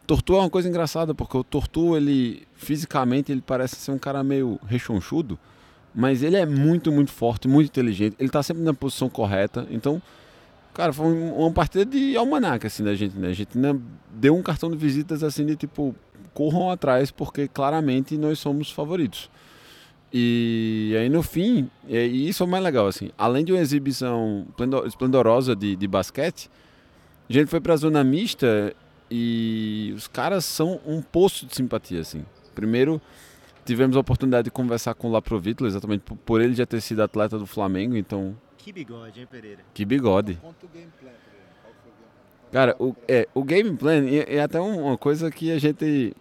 Tortu 0.06 0.34
é 0.34 0.38
uma 0.38 0.50
coisa 0.50 0.68
engraçada, 0.68 1.14
porque 1.14 1.36
o 1.36 1.44
Tortu, 1.44 1.96
ele, 1.96 2.46
fisicamente, 2.54 3.32
ele 3.32 3.42
parece 3.44 3.76
ser 3.76 3.90
um 3.90 3.98
cara 3.98 4.22
meio 4.22 4.58
rechonchudo, 4.66 5.38
mas 5.94 6.22
ele 6.22 6.36
é 6.36 6.44
muito, 6.44 6.92
muito 6.92 7.12
forte, 7.12 7.48
muito 7.48 7.68
inteligente. 7.68 8.16
Ele 8.18 8.28
tá 8.28 8.42
sempre 8.42 8.62
na 8.62 8.74
posição 8.74 9.08
correta, 9.08 9.66
então 9.70 10.02
Cara, 10.74 10.92
foi 10.92 11.06
uma 11.06 11.52
partida 11.52 11.84
de 11.84 12.16
almanac, 12.16 12.66
assim, 12.66 12.82
da 12.82 12.96
gente, 12.96 13.16
né? 13.16 13.28
A 13.28 13.32
gente 13.32 13.56
né, 13.56 13.78
deu 14.10 14.36
um 14.36 14.42
cartão 14.42 14.68
de 14.68 14.76
visitas, 14.76 15.22
assim, 15.22 15.46
de 15.46 15.54
tipo, 15.54 15.94
corram 16.34 16.68
atrás, 16.68 17.12
porque 17.12 17.46
claramente 17.46 18.18
nós 18.18 18.40
somos 18.40 18.72
favoritos. 18.72 19.30
E 20.12 20.94
aí 20.98 21.08
no 21.08 21.22
fim, 21.22 21.70
e 21.88 22.28
isso 22.28 22.42
é 22.42 22.46
o 22.46 22.48
mais 22.48 22.62
legal, 22.62 22.88
assim, 22.88 23.10
além 23.16 23.44
de 23.44 23.52
uma 23.52 23.60
exibição 23.60 24.46
esplendorosa 24.86 25.54
de, 25.54 25.76
de 25.76 25.86
basquete, 25.86 26.50
a 27.30 27.32
gente 27.32 27.46
foi 27.46 27.60
pra 27.60 27.76
zona 27.76 28.02
mista 28.02 28.74
e 29.10 29.92
os 29.96 30.08
caras 30.08 30.44
são 30.44 30.80
um 30.86 31.00
poço 31.00 31.46
de 31.46 31.54
simpatia, 31.54 32.00
assim. 32.00 32.24
Primeiro, 32.54 33.00
tivemos 33.64 33.96
a 33.96 34.00
oportunidade 34.00 34.44
de 34.44 34.50
conversar 34.50 34.94
com 34.94 35.08
o 35.08 35.12
Laprovitlo, 35.12 35.66
exatamente 35.66 36.02
por, 36.02 36.16
por 36.16 36.40
ele 36.40 36.54
já 36.54 36.66
ter 36.66 36.80
sido 36.80 37.02
atleta 37.02 37.38
do 37.38 37.46
Flamengo, 37.46 37.96
então 37.96 38.36
que 38.64 38.72
bigode, 38.72 39.20
hein, 39.20 39.26
Pereira? 39.30 39.60
Que 39.74 39.84
bigode. 39.84 40.40
Cara, 42.50 42.74
o, 42.78 42.96
é, 43.06 43.28
o 43.34 43.44
game 43.44 43.76
plan 43.76 44.06
é, 44.06 44.36
é 44.36 44.40
até 44.40 44.58
uma 44.58 44.96
coisa 44.96 45.30
que 45.30 45.52
a 45.52 45.58
gente 45.58 46.16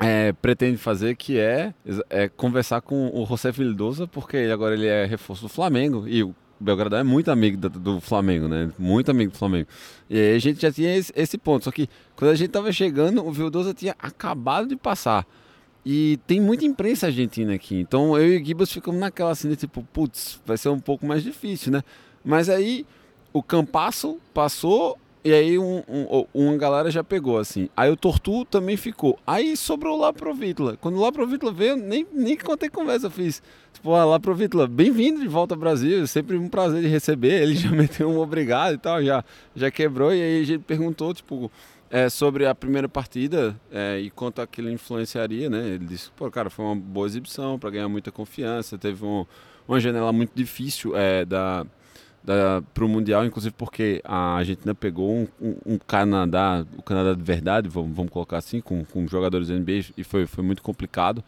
é, 0.00 0.32
pretende 0.32 0.76
fazer, 0.76 1.14
que 1.14 1.38
é, 1.38 1.72
é, 2.10 2.28
conversar 2.28 2.80
com 2.80 3.10
o 3.14 3.24
José 3.24 3.52
Vildosa, 3.52 4.08
porque 4.08 4.38
agora 4.52 4.74
ele 4.74 4.88
é 4.88 5.04
reforço 5.04 5.42
do 5.42 5.48
Flamengo 5.48 6.04
e 6.08 6.24
o 6.24 6.34
Belgrado 6.60 6.96
é 6.96 7.02
muito 7.02 7.30
amigo 7.30 7.56
do, 7.56 7.68
do, 7.68 8.00
Flamengo, 8.00 8.48
né? 8.48 8.70
Muito 8.78 9.10
amigo 9.10 9.32
do 9.32 9.38
Flamengo. 9.38 9.68
E 10.10 10.18
aí 10.18 10.36
a 10.36 10.38
gente 10.38 10.60
já 10.60 10.72
tinha 10.72 10.96
esse, 10.96 11.12
esse 11.14 11.38
ponto. 11.38 11.64
Só 11.64 11.70
que 11.70 11.88
quando 12.16 12.32
a 12.32 12.34
gente 12.34 12.50
tava 12.50 12.72
chegando, 12.72 13.24
o 13.24 13.30
Vildosa 13.30 13.72
tinha 13.72 13.94
acabado 13.98 14.68
de 14.68 14.76
passar. 14.76 15.26
E 15.84 16.18
tem 16.26 16.40
muita 16.40 16.64
imprensa 16.64 17.06
argentina 17.06 17.54
aqui. 17.54 17.76
Então 17.76 18.18
eu 18.18 18.34
e 18.34 18.42
o 18.42 18.44
Gibas 18.44 18.72
ficamos 18.72 19.00
naquela 19.00 19.30
assim, 19.30 19.54
tipo, 19.54 19.82
putz, 19.92 20.40
vai 20.44 20.56
ser 20.56 20.68
um 20.68 20.80
pouco 20.80 21.06
mais 21.06 21.22
difícil, 21.22 21.72
né? 21.72 21.82
Mas 22.24 22.48
aí 22.48 22.84
o 23.32 23.42
Campasso 23.42 24.18
passou 24.34 24.98
e 25.24 25.32
aí 25.32 25.58
um, 25.58 25.82
um, 25.88 26.24
uma 26.32 26.56
galera 26.56 26.90
já 26.90 27.02
pegou, 27.02 27.38
assim. 27.38 27.68
Aí 27.76 27.90
o 27.90 27.96
Tortu 27.96 28.44
também 28.44 28.76
ficou. 28.76 29.18
Aí 29.26 29.56
sobrou 29.56 29.98
lá 29.98 30.12
pro 30.12 30.32
Vítula. 30.32 30.76
Quando 30.76 30.98
lá 30.98 31.10
pro 31.10 31.26
Vítula 31.26 31.52
veio, 31.52 31.76
nem, 31.76 32.06
nem 32.12 32.36
contei 32.36 32.68
conversa 32.68 33.10
fiz. 33.10 33.42
Tipo, 33.72 33.94
ah, 33.94 34.04
lá 34.04 34.20
pro 34.20 34.34
Vítula, 34.34 34.66
bem-vindo 34.66 35.20
de 35.20 35.28
volta 35.28 35.54
ao 35.54 35.60
Brasil. 35.60 36.06
Sempre 36.06 36.36
um 36.36 36.48
prazer 36.48 36.82
de 36.82 36.88
receber. 36.88 37.42
Ele 37.42 37.56
já 37.56 37.70
meteu 37.72 38.08
um 38.08 38.18
obrigado 38.18 38.74
e 38.74 38.78
tal, 38.78 39.02
já, 39.02 39.24
já 39.56 39.70
quebrou. 39.70 40.14
E 40.14 40.22
aí 40.22 40.40
a 40.40 40.44
gente 40.44 40.62
perguntou, 40.62 41.12
tipo, 41.12 41.50
é, 41.90 42.08
sobre 42.08 42.46
a 42.46 42.54
primeira 42.54 42.88
partida 42.88 43.58
é, 43.72 43.98
e 43.98 44.10
quanto 44.10 44.40
aquilo 44.40 44.70
influenciaria, 44.70 45.50
né? 45.50 45.66
Ele 45.66 45.84
disse, 45.86 46.10
pô, 46.16 46.30
cara, 46.30 46.48
foi 46.48 46.64
uma 46.64 46.76
boa 46.76 47.06
exibição 47.06 47.58
para 47.58 47.70
ganhar 47.70 47.88
muita 47.88 48.12
confiança. 48.12 48.78
Teve 48.78 49.04
um, 49.04 49.26
uma 49.66 49.80
janela 49.80 50.12
muito 50.12 50.32
difícil 50.34 50.96
é, 50.96 51.24
da, 51.24 51.66
para 52.74 52.84
o 52.84 52.88
Mundial, 52.88 53.24
inclusive 53.24 53.54
porque 53.56 54.00
a 54.04 54.36
Argentina 54.36 54.74
pegou 54.74 55.10
um, 55.10 55.28
um, 55.40 55.56
um, 55.66 55.78
Canadá, 55.78 56.64
o 56.76 56.82
Canadá 56.82 57.14
de 57.14 57.22
verdade, 57.22 57.68
vamos, 57.68 57.96
vamos 57.96 58.12
colocar 58.12 58.36
assim, 58.36 58.60
com, 58.60 58.84
com 58.84 59.06
jogadores 59.06 59.48
NBA 59.48 59.92
e 59.96 60.04
foi, 60.04 60.26
foi 60.26 60.44
muito 60.44 60.62
complicado. 60.62 61.24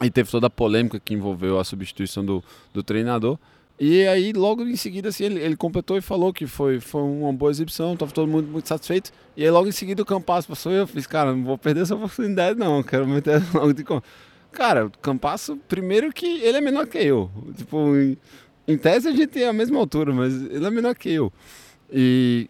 E 0.00 0.10
teve 0.10 0.30
toda 0.30 0.48
a 0.48 0.50
polêmica 0.50 0.98
que 0.98 1.14
envolveu 1.14 1.60
a 1.60 1.64
substituição 1.64 2.24
do, 2.24 2.42
do 2.74 2.82
treinador. 2.82 3.38
E 3.78 4.06
aí, 4.06 4.32
logo 4.32 4.62
em 4.62 4.76
seguida, 4.76 5.08
assim, 5.08 5.24
ele, 5.24 5.40
ele 5.40 5.56
completou 5.56 5.96
e 5.96 6.00
falou 6.00 6.32
que 6.32 6.46
foi, 6.46 6.80
foi 6.80 7.02
uma 7.02 7.32
boa 7.32 7.50
exibição, 7.50 7.94
estava 7.94 8.12
todo 8.12 8.28
mundo 8.28 8.48
muito 8.48 8.68
satisfeito. 8.68 9.12
E 9.36 9.44
aí, 9.44 9.50
logo 9.50 9.68
em 9.68 9.72
seguida, 9.72 10.02
o 10.02 10.06
Campasso 10.06 10.48
passou 10.48 10.72
e 10.72 10.76
eu 10.76 10.86
fiz, 10.86 11.06
cara, 11.06 11.34
não 11.34 11.44
vou 11.44 11.56
perder 11.56 11.82
essa 11.82 11.94
oportunidade, 11.94 12.58
não, 12.58 12.82
quero 12.82 13.06
meter 13.06 13.42
logo 13.54 13.72
de 13.72 13.84
conta. 13.84 14.06
Cara, 14.50 14.86
o 14.86 14.90
Campasso, 14.90 15.56
primeiro 15.68 16.12
que 16.12 16.26
ele 16.26 16.58
é 16.58 16.60
menor 16.60 16.86
que 16.86 16.98
eu. 16.98 17.30
Tipo, 17.56 17.78
em, 18.66 18.76
tese 18.76 19.08
a 19.08 19.12
gente 19.12 19.28
tem 19.28 19.44
a 19.44 19.52
mesma 19.52 19.78
altura, 19.78 20.12
mas 20.12 20.34
ele 20.34 20.64
é 20.64 20.70
menor 20.70 20.94
que 20.94 21.10
eu. 21.10 21.32
E 21.90 22.48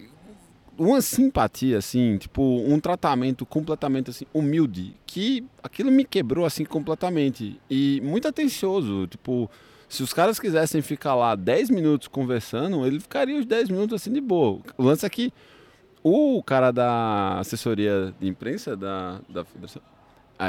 uma 0.79 1.01
simpatia, 1.01 1.79
assim, 1.79 2.17
tipo, 2.19 2.43
um 2.43 2.81
tratamento 2.81 3.45
completamente, 3.45 4.11
assim, 4.11 4.27
humilde, 4.33 4.95
que 5.07 5.45
aquilo 5.63 5.91
me 5.91 6.05
quebrou, 6.05 6.45
assim, 6.45 6.65
completamente. 6.65 7.61
E 7.71 8.01
muito 8.03 8.29
atencioso, 8.29 9.07
tipo 9.07 9.51
se 9.93 10.03
os 10.03 10.15
caras 10.15 10.41
quisessem 10.41 10.81
ficar 10.81 11.15
lá 11.15 11.37
10 11.37 11.69
minutos 11.69 12.09
conversando, 12.09 12.87
ele 12.87 12.99
ficaria 12.99 13.39
os 13.39 13.45
10 13.45 13.69
minutos 13.69 14.01
assim 14.01 14.11
de 14.11 14.23
boa. 14.23 14.59
O 14.79 14.85
lance 14.85 15.05
é 15.05 15.11
que 15.11 15.31
o 16.03 16.43
cara 16.43 16.71
da 16.71 17.39
assessoria 17.41 18.15
de 18.19 18.27
imprensa 18.27 18.75
da, 18.75 19.21
da 19.29 19.45
federação, 19.45 19.83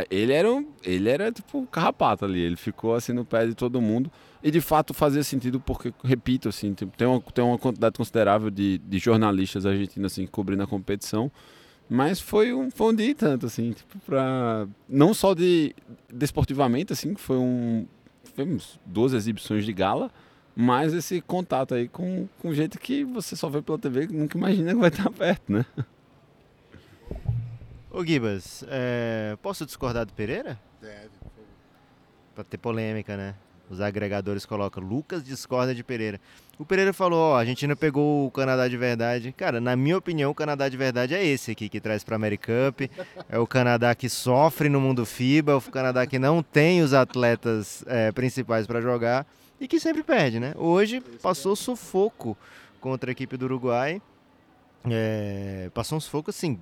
ele 0.09 0.33
era, 0.33 0.51
um, 0.51 0.67
ele 0.83 1.09
era 1.09 1.31
tipo 1.31 1.65
carrapato 1.67 2.25
ali, 2.25 2.39
ele 2.39 2.55
ficou 2.55 2.95
assim 2.95 3.13
no 3.13 3.25
pé 3.25 3.45
de 3.45 3.53
todo 3.53 3.81
mundo. 3.81 4.12
E 4.41 4.51
de 4.51 4.59
fato 4.59 4.93
fazia 4.93 5.23
sentido 5.23 5.59
porque, 5.59 5.93
repito, 6.03 6.50
assim, 6.50 6.73
tem 6.73 7.07
uma, 7.07 7.21
tem 7.21 7.43
uma 7.43 7.57
quantidade 7.57 7.95
considerável 7.95 8.50
de, 8.50 8.77
de 8.79 9.00
jornalistas 9.00 9.65
argentinos 9.65 10.12
assim, 10.12 10.25
cobrindo 10.27 10.63
a 10.63 10.67
competição. 10.67 11.31
Mas 11.89 12.19
foi 12.19 12.53
um, 12.53 12.71
foi 12.71 12.93
um 12.93 12.95
dia 12.95 13.09
e 13.09 13.13
tanto, 13.13 13.45
assim, 13.45 13.71
tipo, 13.71 14.00
pra. 14.00 14.67
Não 14.88 15.13
só 15.13 15.33
de 15.33 15.75
desportivamente, 16.12 16.91
assim, 16.93 17.13
que 17.13 17.21
foi 17.21 17.38
um, 17.38 17.85
tivemos 18.23 18.79
duas 18.85 19.13
exibições 19.13 19.65
de 19.65 19.71
gala, 19.71 20.09
mas 20.55 20.93
esse 20.93 21.21
contato 21.21 21.75
aí 21.75 21.88
com, 21.88 22.27
com 22.39 22.53
gente 22.53 22.77
que 22.77 23.03
você 23.03 23.35
só 23.35 23.50
vê 23.50 23.62
pela 23.62 23.77
TV 23.77 24.07
nunca 24.07 24.38
imagina 24.38 24.73
que 24.73 24.79
vai 24.79 24.89
estar 24.89 25.09
perto, 25.12 25.51
né? 25.51 25.65
Ô 27.93 28.03
Gibas, 28.03 28.63
é, 28.69 29.38
posso 29.39 29.67
discordar 29.67 30.03
do 30.03 30.13
Pereira? 30.13 30.59
Deve, 30.81 31.09
por 31.09 31.29
favor. 31.29 31.45
Pra 32.33 32.43
ter 32.43 32.57
polêmica, 32.57 33.15
né? 33.15 33.35
Os 33.69 33.79
agregadores 33.79 34.47
colocam 34.47 34.83
Lucas 34.83 35.23
discorda 35.23 35.75
de 35.75 35.83
Pereira. 35.83 36.19
O 36.57 36.65
Pereira 36.65 36.91
falou, 36.91 37.19
ó, 37.19 37.35
a 37.35 37.41
Argentina 37.41 37.75
pegou 37.75 38.25
o 38.25 38.31
Canadá 38.31 38.67
de 38.67 38.75
verdade. 38.77 39.31
Cara, 39.31 39.62
na 39.62 39.75
minha 39.75 39.95
opinião, 39.95 40.31
o 40.31 40.33
Canadá 40.33 40.67
de 40.69 40.75
verdade 40.75 41.13
é 41.13 41.23
esse 41.23 41.51
aqui 41.51 41.69
que 41.69 41.79
traz 41.79 42.03
para 42.03 42.15
a 42.15 42.29
Cup. 42.31 42.89
É 43.29 43.38
o 43.38 43.45
Canadá 43.45 43.93
que 43.93 44.09
sofre 44.09 44.69
no 44.69 44.81
mundo 44.81 45.05
FIBA, 45.05 45.57
o 45.57 45.62
Canadá 45.62 46.07
que 46.07 46.17
não 46.17 46.41
tem 46.41 46.81
os 46.81 46.95
atletas 46.95 47.83
é, 47.85 48.12
principais 48.12 48.65
para 48.65 48.81
jogar 48.81 49.23
e 49.62 49.67
que 49.67 49.79
sempre 49.79 50.01
perde, 50.01 50.39
né? 50.39 50.55
Hoje 50.57 51.00
passou 51.21 51.55
sufoco 51.55 52.35
contra 52.81 53.12
a 53.12 53.13
equipe 53.13 53.38
do 53.38 53.45
Uruguai. 53.45 54.01
É, 54.89 55.69
passou 55.75 56.00
um 56.00 56.01
sufoco 56.01 56.31
assim 56.31 56.59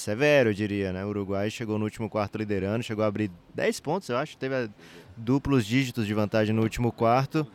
severo, 0.00 0.50
eu 0.50 0.54
diria, 0.54 0.92
né? 0.92 1.04
O 1.04 1.08
Uruguai 1.08 1.50
chegou 1.50 1.78
no 1.78 1.84
último 1.84 2.08
quarto 2.08 2.38
liderando, 2.38 2.82
chegou 2.82 3.04
a 3.04 3.08
abrir 3.08 3.30
10 3.54 3.80
pontos, 3.80 4.08
eu 4.08 4.16
acho, 4.16 4.36
teve 4.36 4.70
duplos 5.16 5.64
dígitos 5.66 6.06
de 6.06 6.14
vantagem 6.14 6.54
no 6.54 6.62
último 6.62 6.92
quarto. 6.92 7.46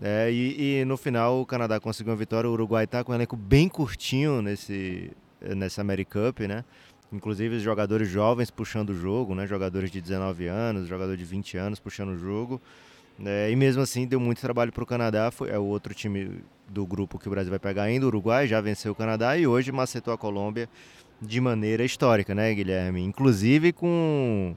É, 0.00 0.30
e, 0.32 0.80
e, 0.80 0.84
no 0.84 0.96
final 0.96 1.40
o 1.40 1.46
Canadá 1.46 1.78
conseguiu 1.78 2.12
uma 2.12 2.18
vitória. 2.18 2.48
O 2.48 2.52
Uruguai 2.52 2.84
está 2.84 3.04
com 3.04 3.12
um 3.12 3.14
elenco 3.14 3.36
bem 3.36 3.68
curtinho 3.68 4.42
nesse, 4.42 5.12
nessa 5.40 5.80
AmeriCup, 5.80 6.46
né? 6.48 6.64
Inclusive 7.12 7.56
os 7.56 7.62
jogadores 7.62 8.08
jovens 8.08 8.50
puxando 8.50 8.90
o 8.90 8.94
jogo, 8.94 9.34
né? 9.34 9.46
Jogadores 9.46 9.90
de 9.90 10.00
19 10.00 10.46
anos, 10.46 10.88
jogador 10.88 11.16
de 11.16 11.24
20 11.24 11.56
anos 11.56 11.78
puxando 11.78 12.10
o 12.10 12.18
jogo. 12.18 12.60
É, 13.24 13.50
e 13.50 13.54
mesmo 13.54 13.82
assim 13.82 14.06
deu 14.06 14.18
muito 14.18 14.40
trabalho 14.40 14.72
para 14.72 14.82
o 14.82 14.86
Canadá. 14.86 15.30
Foi, 15.30 15.50
é 15.50 15.58
o 15.58 15.64
outro 15.64 15.94
time 15.94 16.42
do 16.68 16.86
grupo 16.86 17.18
que 17.18 17.28
o 17.28 17.30
Brasil 17.30 17.50
vai 17.50 17.58
pegar 17.58 17.84
ainda. 17.84 18.06
O 18.06 18.08
Uruguai 18.08 18.48
já 18.48 18.60
venceu 18.60 18.92
o 18.92 18.94
Canadá 18.94 19.36
e 19.36 19.46
hoje 19.46 19.70
macetou 19.70 20.12
a 20.12 20.18
Colômbia 20.18 20.68
de 21.22 21.40
maneira 21.40 21.84
histórica, 21.84 22.34
né, 22.34 22.52
Guilherme? 22.52 23.02
Inclusive 23.02 23.72
com 23.72 24.56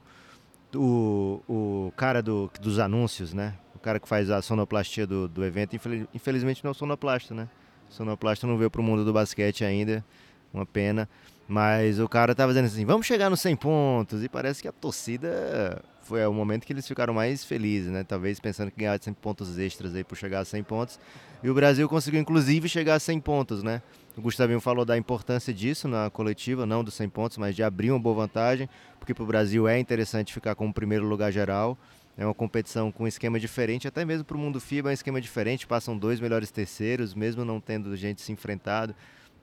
o, 0.74 1.40
o 1.48 1.92
cara 1.96 2.22
do, 2.22 2.50
dos 2.60 2.78
anúncios, 2.78 3.32
né? 3.32 3.54
O 3.74 3.78
cara 3.78 4.00
que 4.00 4.08
faz 4.08 4.30
a 4.30 4.42
sonoplastia 4.42 5.06
do, 5.06 5.28
do 5.28 5.44
evento, 5.44 5.78
infelizmente 6.12 6.64
não 6.64 6.72
é 6.72 6.74
sonoplasta, 6.74 7.34
né? 7.34 7.48
Sonoplasta 7.88 8.46
não 8.46 8.58
veio 8.58 8.70
pro 8.70 8.82
mundo 8.82 9.04
do 9.04 9.12
basquete 9.12 9.64
ainda, 9.64 10.04
uma 10.52 10.66
pena. 10.66 11.08
Mas 11.48 12.00
o 12.00 12.08
cara 12.08 12.34
tava 12.34 12.52
dizendo 12.52 12.66
assim, 12.66 12.84
vamos 12.84 13.06
chegar 13.06 13.30
nos 13.30 13.40
100 13.40 13.56
pontos. 13.56 14.24
E 14.24 14.28
parece 14.28 14.60
que 14.60 14.68
a 14.68 14.72
torcida 14.72 15.82
foi 16.02 16.24
o 16.24 16.32
momento 16.32 16.64
que 16.64 16.72
eles 16.72 16.86
ficaram 16.86 17.12
mais 17.12 17.44
felizes, 17.44 17.90
né? 17.90 18.04
Talvez 18.04 18.38
pensando 18.38 18.70
que 18.70 18.78
ganhar 18.78 18.98
100 19.00 19.14
pontos 19.14 19.58
extras 19.58 19.94
aí 19.94 20.04
por 20.04 20.16
chegar 20.16 20.40
a 20.40 20.44
100 20.44 20.62
pontos. 20.62 21.00
E 21.42 21.50
o 21.50 21.54
Brasil 21.54 21.88
conseguiu 21.88 22.20
inclusive 22.20 22.68
chegar 22.68 22.94
a 22.94 23.00
100 23.00 23.20
pontos, 23.20 23.62
né? 23.62 23.82
O 24.16 24.22
Gustavinho 24.22 24.60
falou 24.60 24.84
da 24.84 24.96
importância 24.96 25.52
disso 25.52 25.86
na 25.86 26.08
coletiva, 26.08 26.64
não 26.64 26.82
dos 26.82 26.94
100 26.94 27.08
pontos, 27.10 27.36
mas 27.36 27.54
de 27.54 27.62
abrir 27.62 27.90
uma 27.90 27.98
boa 27.98 28.14
vantagem, 28.14 28.68
porque 28.98 29.12
para 29.12 29.22
o 29.22 29.26
Brasil 29.26 29.68
é 29.68 29.78
interessante 29.78 30.32
ficar 30.32 30.54
com 30.54 30.66
o 30.68 30.72
primeiro 30.72 31.06
lugar 31.06 31.30
geral. 31.30 31.76
É 32.16 32.24
uma 32.24 32.32
competição 32.32 32.90
com 32.90 33.04
um 33.04 33.06
esquema 33.06 33.38
diferente, 33.38 33.86
até 33.86 34.02
mesmo 34.04 34.24
para 34.24 34.36
o 34.36 34.40
mundo 34.40 34.58
FIBA 34.58 34.88
é 34.88 34.92
um 34.92 34.94
esquema 34.94 35.20
diferente, 35.20 35.66
passam 35.66 35.98
dois 35.98 36.18
melhores 36.18 36.50
terceiros, 36.50 37.14
mesmo 37.14 37.44
não 37.44 37.60
tendo 37.60 37.94
gente 37.94 38.22
se 38.22 38.32
enfrentado. 38.32 38.94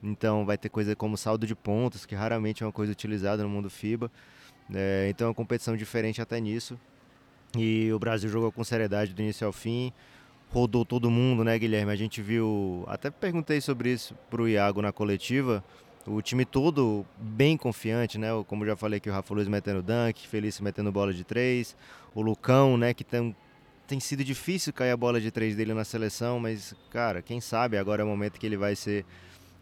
Então 0.04 0.44
vai 0.44 0.58
ter 0.58 0.68
coisa 0.68 0.94
como 0.94 1.16
saldo 1.16 1.46
de 1.46 1.54
pontos, 1.54 2.04
que 2.04 2.14
raramente 2.14 2.62
é 2.62 2.66
uma 2.66 2.72
coisa 2.72 2.92
utilizada 2.92 3.42
no 3.42 3.48
mundo 3.48 3.70
FIBA. 3.70 4.10
É, 4.72 5.06
então 5.08 5.26
é 5.26 5.28
uma 5.28 5.34
competição 5.34 5.76
diferente 5.76 6.20
até 6.20 6.38
nisso. 6.38 6.78
E 7.56 7.90
o 7.92 7.98
Brasil 7.98 8.28
jogou 8.28 8.52
com 8.52 8.62
seriedade 8.62 9.14
do 9.14 9.22
início 9.22 9.46
ao 9.46 9.52
fim. 9.52 9.92
Rodou 10.50 10.84
todo 10.84 11.10
mundo, 11.10 11.42
né, 11.42 11.58
Guilherme? 11.58 11.90
A 11.90 11.96
gente 11.96 12.20
viu. 12.20 12.84
Até 12.86 13.10
perguntei 13.10 13.60
sobre 13.60 13.92
isso 13.92 14.14
pro 14.28 14.46
Iago 14.46 14.82
na 14.82 14.92
coletiva. 14.92 15.64
O 16.06 16.20
time 16.20 16.44
todo 16.44 17.06
bem 17.18 17.56
confiante, 17.56 18.18
né? 18.18 18.28
Como 18.46 18.66
já 18.66 18.76
falei 18.76 19.00
que 19.00 19.08
o 19.08 19.12
Rafa 19.12 19.32
Luiz 19.32 19.48
metendo 19.48 19.82
dunk, 19.82 20.28
Felício 20.28 20.62
metendo 20.62 20.92
bola 20.92 21.14
de 21.14 21.24
três, 21.24 21.74
o 22.14 22.20
Lucão, 22.20 22.76
né, 22.76 22.92
que 22.92 23.02
tem, 23.02 23.34
tem 23.86 23.98
sido 23.98 24.22
difícil 24.22 24.70
cair 24.70 24.90
a 24.90 24.96
bola 24.98 25.18
de 25.18 25.30
três 25.30 25.56
dele 25.56 25.72
na 25.72 25.82
seleção, 25.82 26.38
mas, 26.38 26.74
cara, 26.90 27.22
quem 27.22 27.40
sabe 27.40 27.78
agora 27.78 28.02
é 28.02 28.04
o 28.04 28.08
momento 28.08 28.38
que 28.38 28.44
ele 28.44 28.56
vai 28.56 28.76
ser. 28.76 29.06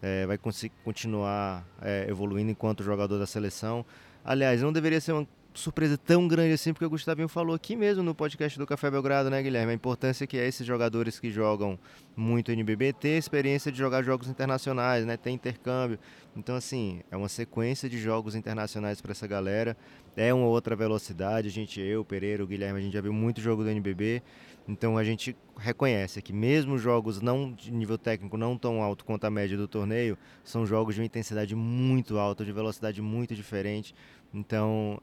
É, 0.03 0.27
vai 0.27 0.39
continuar 0.85 1.65
é, 1.81 2.07
evoluindo 2.09 2.51
enquanto 2.51 2.83
jogador 2.83 3.19
da 3.19 3.27
seleção. 3.27 3.87
Aliás, 4.25 4.61
não 4.61 4.73
deveria 4.73 5.01
ser 5.01 5.13
uma 5.13 5.27
surpresa 5.55 5.99
tão 5.99 6.27
grande 6.27 6.55
assim, 6.55 6.73
porque 6.73 6.85
o 6.85 6.91
Gustavinho 6.91 7.29
falou 7.29 7.55
aqui 7.55 7.77
mesmo 7.77 8.03
no 8.03 8.15
podcast 8.15 8.59
do 8.59 8.67
Café 8.67 8.91
Belgrado, 8.91 9.31
né, 9.31 9.43
Guilherme? 9.43 9.73
A 9.73 9.75
importância 9.75 10.27
que 10.27 10.39
é 10.39 10.47
esses 10.47 10.67
jogadores 10.67 11.19
que 11.21 11.31
jogam 11.31 11.79
muito 12.17 12.51
NBB 12.51 12.93
ter 12.93 13.19
experiência 13.19 13.71
de 13.71 13.79
jogar 13.79 14.03
jogos 14.03 14.29
internacionais, 14.29 15.05
né? 15.05 15.17
Ter 15.17 15.31
intercâmbio. 15.31 15.99
Então, 16.37 16.57
assim, 16.57 17.01
é 17.11 17.17
uma 17.17 17.29
sequência 17.29 17.89
de 17.89 17.99
jogos 17.99 18.35
internacionais 18.35 19.01
para 19.01 19.13
essa 19.13 19.27
galera. 19.27 19.77
É 20.17 20.33
uma 20.33 20.47
outra 20.47 20.75
velocidade. 20.75 21.49
A 21.49 21.51
gente, 21.51 21.81
eu, 21.81 22.05
Pereira, 22.05 22.43
o 22.43 22.47
Guilherme, 22.47 22.79
a 22.79 22.83
gente 22.83 22.93
já 22.93 23.01
viu 23.01 23.13
muito 23.13 23.41
jogo 23.41 23.63
do 23.63 23.71
NBB. 23.71 24.23
Então 24.67 24.97
a 24.97 25.03
gente 25.03 25.37
reconhece 25.57 26.23
que 26.23 26.33
mesmo 26.33 26.79
jogos 26.79 27.21
não 27.21 27.53
de 27.53 27.73
nível 27.73 27.99
técnico 27.99 28.37
não 28.37 28.57
tão 28.57 28.81
alto 28.81 29.05
quanto 29.05 29.25
a 29.25 29.31
média 29.31 29.57
do 29.57 29.67
torneio, 29.67 30.17
são 30.45 30.65
jogos 30.65 30.95
de 30.95 31.01
uma 31.01 31.07
intensidade 31.07 31.55
muito 31.55 32.17
alta, 32.17 32.45
de 32.45 32.53
velocidade 32.53 33.03
muito 33.03 33.35
diferente. 33.35 33.95
Então 34.33 35.01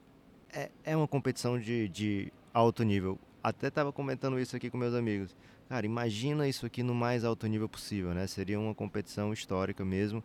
é, 0.52 0.70
é 0.84 0.96
uma 0.96 1.08
competição 1.08 1.58
de, 1.58 1.88
de 1.88 2.32
alto 2.52 2.82
nível. 2.82 3.18
Até 3.42 3.68
estava 3.68 3.92
comentando 3.92 4.38
isso 4.38 4.54
aqui 4.56 4.70
com 4.70 4.76
meus 4.76 4.94
amigos. 4.94 5.34
Cara, 5.68 5.86
imagina 5.86 6.48
isso 6.48 6.66
aqui 6.66 6.82
no 6.82 6.94
mais 6.94 7.24
alto 7.24 7.46
nível 7.46 7.68
possível, 7.68 8.12
né? 8.12 8.26
Seria 8.26 8.58
uma 8.58 8.74
competição 8.74 9.32
histórica 9.32 9.84
mesmo. 9.84 10.22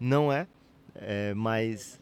Não 0.00 0.32
é, 0.32 0.46
é 0.94 1.34
mas 1.34 2.00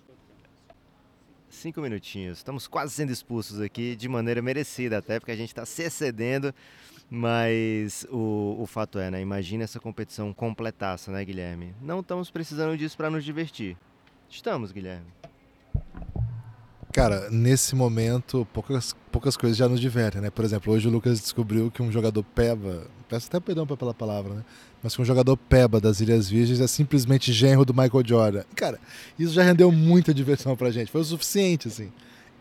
cinco 1.49 1.81
minutinhos. 1.81 2.39
Estamos 2.39 2.69
quase 2.69 2.93
sendo 2.95 3.11
expulsos 3.11 3.61
aqui 3.61 3.97
de 3.97 4.09
maneira 4.09 4.41
merecida, 4.41 4.99
até 4.99 5.19
porque 5.19 5.33
a 5.33 5.37
gente 5.37 5.49
está 5.49 5.67
se 5.67 5.83
excedendo. 5.83 6.55
Mas 7.09 8.05
o, 8.11 8.57
o 8.59 8.67
fato 8.67 8.99
é, 8.99 9.11
né? 9.11 9.21
Imagina 9.21 9.63
essa 9.65 9.79
competição 9.79 10.33
completaça, 10.33 11.13
né, 11.13 11.25
Guilherme? 11.25 11.75
Não 11.81 12.01
estamos 12.01 12.31
precisando 12.31 12.77
disso 12.77 12.97
para 12.97 13.11
nos 13.11 13.25
divertir. 13.25 13.77
Estamos, 14.29 14.73
Guilherme. 14.73 15.07
Cara, 16.97 17.29
nesse 17.31 17.77
momento, 17.77 18.49
poucas, 18.55 18.97
poucas 19.13 19.37
coisas 19.37 19.55
já 19.59 19.69
nos 19.69 19.79
divertem, 19.79 20.19
né? 20.23 20.31
Por 20.31 20.43
exemplo, 20.47 20.73
hoje 20.73 20.89
o 20.89 20.91
Lucas 20.91 21.21
descobriu 21.21 21.71
que 21.71 21.83
um 21.83 21.93
jogador 21.93 22.23
peba, 22.23 22.87
peço 23.07 23.27
até 23.29 23.39
perdão 23.39 23.67
pela 23.67 23.93
palavra, 23.93 24.33
né? 24.33 24.43
Mas 24.83 24.97
que 24.97 25.03
um 25.03 25.05
jogador 25.05 25.37
peba 25.37 25.79
das 25.79 26.01
Ilhas 26.01 26.27
Virgens 26.27 26.59
é 26.59 26.67
simplesmente 26.67 27.35
genro 27.35 27.67
do 27.67 27.75
Michael 27.75 28.03
Jordan. 28.03 28.45
Cara, 28.55 28.81
isso 29.19 29.35
já 29.35 29.43
rendeu 29.43 29.71
muita 29.71 30.15
diversão 30.15 30.57
pra 30.57 30.71
gente. 30.71 30.91
Foi 30.91 31.03
o 31.03 31.05
suficiente, 31.05 31.69
assim. 31.69 31.93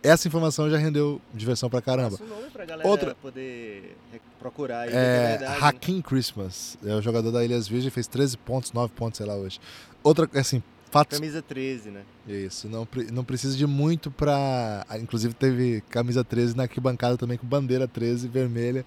Essa 0.02 0.26
informação 0.30 0.70
já 0.70 0.78
rendeu 0.78 1.20
diversão 1.34 1.70
pra 1.70 1.82
caramba. 1.82 2.18
O 2.22 2.26
nome 2.26 2.50
pra 2.54 2.64
galera 2.64 2.88
Outra- 2.88 3.14
poder 3.22 3.98
procurar 4.40 4.84
aí, 4.84 4.90
É? 4.94 5.58
Hakim 5.60 6.02
Christmas. 6.02 6.78
É 6.86 6.96
o 6.96 7.02
jogador 7.02 7.30
da 7.30 7.44
Ilhas 7.44 7.68
Virgens, 7.68 7.94
fez 7.94 8.08
13 8.08 8.38
pontos, 8.38 8.72
9 8.72 8.94
pontos, 8.96 9.18
sei 9.18 9.26
lá, 9.26 9.36
hoje. 9.36 9.60
Outra, 10.02 10.30
assim, 10.36 10.64
fatos 10.96 11.20
Camisa 11.20 11.42
13, 11.42 11.90
né? 11.90 12.04
Isso, 12.26 12.70
não, 12.70 12.88
não 13.12 13.24
precisa 13.26 13.58
de 13.58 13.68
muito 13.68 14.10
pra. 14.10 14.86
ah, 14.88 14.98
Inclusive 14.98 15.34
teve 15.34 15.84
camisa 15.90 16.24
13 16.24 16.56
na 16.56 16.64
arquibancada 16.64 17.18
também 17.18 17.38
com 17.38 17.46
bandeira 17.46 17.86
13 17.86 18.30
vermelha. 18.30 18.86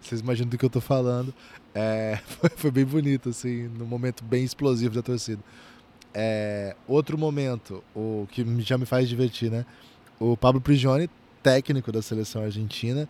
Vocês 0.00 0.20
imaginam 0.20 0.50
do 0.50 0.58
que 0.58 0.64
eu 0.64 0.70
tô 0.70 0.80
falando. 0.80 1.32
É, 1.74 2.20
foi, 2.38 2.50
foi 2.50 2.70
bem 2.70 2.84
bonito, 2.84 3.30
assim, 3.30 3.68
num 3.68 3.86
momento 3.86 4.22
bem 4.22 4.44
explosivo 4.44 4.94
da 4.94 5.02
torcida. 5.02 5.42
É, 6.12 6.76
outro 6.86 7.16
momento, 7.16 7.82
o 7.94 8.26
que 8.30 8.44
já 8.62 8.76
me 8.76 8.84
faz 8.84 9.08
divertir, 9.08 9.50
né? 9.50 9.64
O 10.20 10.36
Pablo 10.36 10.60
Prigioni, 10.60 11.08
técnico 11.42 11.90
da 11.90 12.02
seleção 12.02 12.42
argentina, 12.42 13.08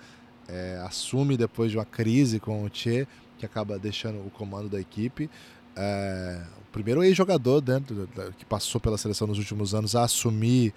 é, 0.49 0.81
assume 0.87 1.37
depois 1.37 1.71
de 1.73 1.79
uma 1.79 1.85
crise 1.85 2.39
com 2.39 2.65
o 2.65 2.71
Che, 2.73 3.07
que 3.39 3.45
acaba 3.45 3.79
deixando 3.79 4.19
o 4.27 4.31
comando 4.31 4.69
da 4.69 4.81
equipe. 4.81 5.29
É, 5.77 6.41
o 6.69 6.73
primeiro 6.73 7.03
ex-jogador 7.05 7.61
dentro 7.61 8.09
da- 8.15 8.31
que 8.33 8.45
passou 8.45 8.81
pela 8.81 8.97
seleção 8.99 9.27
nos 9.27 9.39
últimos 9.39 9.75
anos 9.75 9.95
a 9.95 10.05
assumir 10.05 10.73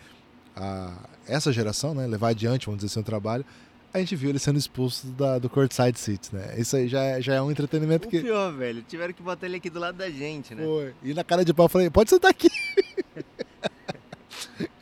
a- 0.56 1.08
essa 1.28 1.52
geração, 1.54 1.94
né, 1.96 2.06
levar 2.08 2.30
adiante, 2.30 2.66
vamos 2.66 2.80
dizer 2.82 2.92
assim, 2.92 3.00
o 3.00 3.04
trabalho. 3.04 3.46
A 3.94 4.00
gente 4.00 4.16
viu 4.16 4.30
ele 4.30 4.38
sendo 4.40 4.60
expulso 4.60 5.08
da- 5.08 5.40
do 5.40 5.50
courtside 5.50 5.98
seats, 5.98 6.32
né? 6.32 6.54
Isso 6.60 6.76
aí 6.76 6.88
já, 6.88 7.02
é- 7.02 7.22
já 7.22 7.34
é 7.36 7.42
um 7.42 7.50
entretenimento 7.50 8.08
O 8.08 8.12
que 8.12 8.22
pior, 8.22 8.52
velho, 8.54 8.84
tiveram 8.84 9.14
que 9.14 9.24
botar 9.24 9.48
ele 9.48 9.56
aqui 9.56 9.70
do 9.70 9.80
lado 9.80 9.98
da 9.98 10.10
gente, 10.12 10.54
né? 10.54 10.64
foi. 10.64 10.94
E 11.02 11.14
na 11.14 11.24
cara 11.24 11.44
de 11.44 11.54
pau 11.54 11.66
eu 11.66 11.70
falei, 11.70 11.90
pode 11.90 12.10
sentar 12.10 12.30
aqui. 12.30 12.50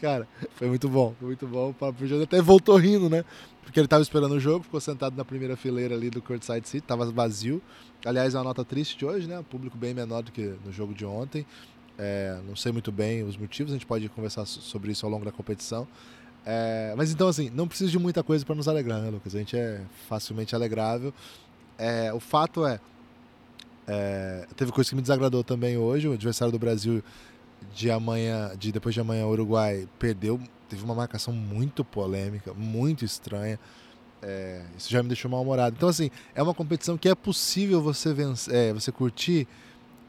Cara, 0.02 0.28
foi 0.56 0.68
muito 0.68 0.90
bom, 0.90 1.16
foi 1.20 1.28
muito 1.28 1.48
bom. 1.48 1.74
O 1.80 2.06
Júnior 2.08 2.24
até 2.24 2.42
voltou 2.42 2.76
rindo, 2.78 3.10
né? 3.10 3.24
Porque 3.68 3.82
ele 3.82 3.88
tava 3.88 4.02
esperando 4.02 4.32
o 4.32 4.40
jogo, 4.40 4.64
ficou 4.64 4.80
sentado 4.80 5.18
na 5.18 5.26
primeira 5.26 5.58
fileira 5.58 5.94
ali 5.94 6.10
do 6.10 6.22
courtside 6.22 6.66
seat, 6.70 6.86
tava 6.88 7.06
vazio. 7.12 7.62
Aliás, 8.06 8.34
é 8.34 8.38
uma 8.38 8.46
nota 8.46 8.64
triste 8.64 8.98
de 8.98 9.06
hoje, 9.06 9.28
né? 9.28 9.40
Um 9.40 9.44
público 9.44 9.78
bem 9.78 9.94
menor 9.94 10.24
do 10.24 10.32
que 10.32 10.56
no 10.64 10.72
jogo 10.72 10.94
de 10.94 11.04
ontem. 11.06 11.46
É, 11.98 12.40
não 12.48 12.56
sei 12.56 12.72
muito 12.72 12.94
bem 12.94 13.24
os 13.24 13.36
motivos, 13.36 13.74
a 13.74 13.76
gente 13.76 13.86
pode 13.86 14.08
conversar 14.08 14.46
so- 14.46 14.62
sobre 14.62 14.94
isso 14.94 15.06
ao 15.06 15.12
longo 15.12 15.26
da 15.26 15.34
competição. 15.34 15.86
É, 16.46 16.94
mas 16.96 17.12
então, 17.12 17.28
assim, 17.28 17.50
não 17.50 17.68
precisa 17.68 17.92
de 17.92 18.00
muita 18.00 18.24
coisa 18.24 18.46
para 18.46 18.56
nos 18.56 18.70
alegrar, 18.70 19.02
né, 19.02 19.10
Lucas? 19.10 19.36
A 19.36 19.40
gente 19.40 19.58
é 19.58 19.82
facilmente 20.08 20.56
alegrável. 20.56 21.14
É, 21.78 22.14
o 22.14 22.22
fato 22.22 22.66
é, 22.66 22.80
é, 23.86 24.48
teve 24.56 24.72
coisa 24.72 24.90
que 24.90 24.96
me 24.96 25.02
desagradou 25.02 25.44
também 25.44 25.78
hoje. 25.78 26.08
O 26.08 26.14
adversário 26.14 26.54
do 26.54 26.60
Brasil 26.60 27.04
de 27.76 27.92
amanhã, 27.92 28.52
de 28.58 28.72
depois 28.72 28.96
de 28.96 29.02
amanhã, 29.02 29.26
o 29.26 29.32
Uruguai 29.32 29.86
perdeu. 30.00 30.40
Teve 30.70 30.84
uma 30.84 30.96
marcação 30.96 31.34
muito 31.34 31.84
polêmica, 31.84 32.54
muito 32.54 33.06
estranha. 33.06 33.60
É, 34.22 34.64
isso 34.78 34.90
já 34.90 35.02
me 35.02 35.08
deixou 35.10 35.30
mal-humorado. 35.30 35.76
Então, 35.78 35.90
assim, 35.90 36.10
é 36.34 36.42
uma 36.42 36.54
competição 36.54 36.98
que 36.98 37.08
é 37.08 37.16
possível 37.16 37.82
você 37.82 38.14
vencer, 38.14 38.54
é, 38.54 38.74
você 38.74 38.92
curtir, 38.92 39.48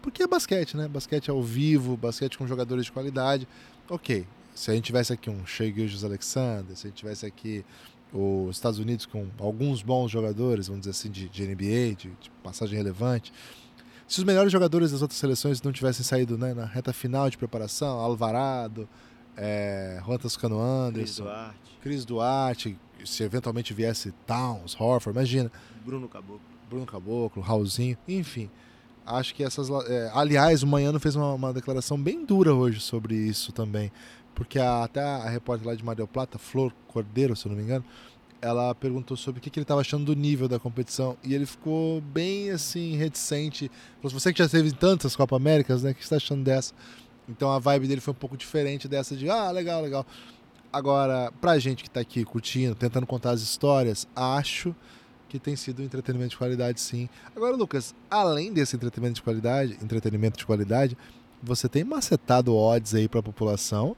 porque 0.02 0.22
é 0.22 0.26
basquete, 0.26 0.76
né? 0.76 0.88
Basquete 0.88 1.30
ao 1.30 1.42
vivo, 1.42 1.96
basquete 1.96 2.38
com 2.38 2.46
jogadores 2.46 2.86
de 2.86 2.92
qualidade. 2.92 3.46
Ok, 3.88 4.26
se 4.54 4.70
a 4.70 4.74
gente 4.74 4.84
tivesse 4.84 5.12
aqui 5.12 5.30
um 5.30 5.46
Shea 5.46 5.72
Gilgeous 5.72 6.04
Alexander, 6.04 6.76
se 6.76 6.86
a 6.86 6.90
gente 6.90 6.98
tivesse 6.98 7.26
aqui 7.26 7.64
os 8.12 8.56
Estados 8.56 8.78
Unidos 8.78 9.06
com 9.06 9.26
alguns 9.38 9.82
bons 9.82 10.10
jogadores, 10.10 10.68
vamos 10.68 10.80
dizer 10.80 10.92
assim, 10.92 11.10
de, 11.10 11.28
de 11.28 11.46
NBA, 11.46 11.94
de, 11.96 12.08
de 12.20 12.30
passagem 12.42 12.76
relevante. 12.76 13.32
Se 14.06 14.18
os 14.18 14.24
melhores 14.24 14.50
jogadores 14.50 14.90
das 14.90 15.02
outras 15.02 15.20
seleções 15.20 15.60
não 15.60 15.70
tivessem 15.70 16.02
saído 16.02 16.38
né, 16.38 16.54
na 16.54 16.64
reta 16.64 16.92
final 16.92 17.28
de 17.28 17.36
preparação, 17.36 18.00
Alvarado, 18.00 18.88
é, 19.38 20.00
Juan 20.04 20.18
Toscano 20.18 20.56
Cris 20.56 20.66
Anderson, 21.20 21.22
Duarte, 21.24 21.78
Cris 21.80 22.04
Duarte, 22.04 22.78
se 23.04 23.22
eventualmente 23.22 23.72
viesse 23.72 24.12
Towns, 24.26 24.74
Horford, 24.78 25.16
imagina, 25.16 25.50
Bruno 25.84 26.08
Caboclo. 26.08 26.40
Bruno 26.68 26.84
Caboclo, 26.84 27.40
Raulzinho, 27.42 27.96
enfim. 28.06 28.50
Acho 29.06 29.34
que 29.34 29.42
essas. 29.42 29.70
é, 29.88 30.10
aliás, 30.12 30.62
o 30.62 30.66
Manhano 30.66 31.00
fez 31.00 31.16
uma, 31.16 31.32
uma 31.32 31.52
declaração 31.52 31.98
bem 31.98 32.26
dura 32.26 32.52
hoje 32.52 32.80
sobre 32.80 33.14
isso 33.14 33.52
também. 33.52 33.90
Porque 34.34 34.58
a- 34.58 34.84
até 34.84 35.00
a 35.00 35.28
repórter 35.30 35.66
lá 35.66 35.74
de 35.74 35.82
Mar 35.82 35.96
del 35.96 36.06
Plata, 36.06 36.36
Flor 36.38 36.72
Cordeiro, 36.88 37.34
se 37.34 37.46
eu 37.46 37.50
não 37.50 37.56
me 37.56 37.64
engano, 37.64 37.84
ela 38.42 38.74
perguntou 38.74 39.16
sobre 39.16 39.38
o 39.38 39.42
que, 39.42 39.48
que 39.48 39.58
ele 39.58 39.64
estava 39.64 39.80
achando 39.80 40.04
do 40.04 40.14
nível 40.14 40.46
da 40.46 40.58
competição. 40.58 41.16
E 41.24 41.34
ele 41.34 41.46
ficou 41.46 42.00
bem 42.02 42.50
assim, 42.50 42.96
reticente. 42.96 43.70
Falou, 44.02 44.20
você 44.20 44.30
que 44.32 44.38
já 44.40 44.48
teve 44.48 44.72
tantas 44.72 45.16
Copa 45.16 45.36
Américas, 45.36 45.82
né? 45.82 45.92
O 45.92 45.94
que 45.94 46.00
você 46.00 46.04
está 46.04 46.16
achando 46.16 46.44
dessa? 46.44 46.74
Então 47.28 47.50
a 47.52 47.58
vibe 47.58 47.86
dele 47.88 48.00
foi 48.00 48.12
um 48.12 48.16
pouco 48.16 48.36
diferente 48.36 48.88
dessa 48.88 49.14
de 49.16 49.28
ah, 49.28 49.50
legal, 49.50 49.82
legal. 49.82 50.06
Agora, 50.72 51.32
pra 51.40 51.58
gente 51.58 51.82
que 51.82 51.90
tá 51.90 52.00
aqui 52.00 52.24
curtindo, 52.24 52.74
tentando 52.74 53.06
contar 53.06 53.30
as 53.30 53.40
histórias, 53.40 54.06
acho 54.14 54.74
que 55.28 55.38
tem 55.38 55.56
sido 55.56 55.82
um 55.82 55.84
entretenimento 55.84 56.30
de 56.30 56.36
qualidade, 56.38 56.80
sim. 56.80 57.08
Agora, 57.36 57.54
Lucas, 57.54 57.94
além 58.10 58.52
desse 58.52 58.76
entretenimento 58.76 59.16
de 59.16 59.22
qualidade, 59.22 59.78
entretenimento 59.82 60.38
de 60.38 60.46
qualidade, 60.46 60.96
você 61.42 61.68
tem 61.68 61.84
macetado 61.84 62.54
odds 62.56 62.94
aí 62.94 63.08
pra 63.08 63.22
população. 63.22 63.94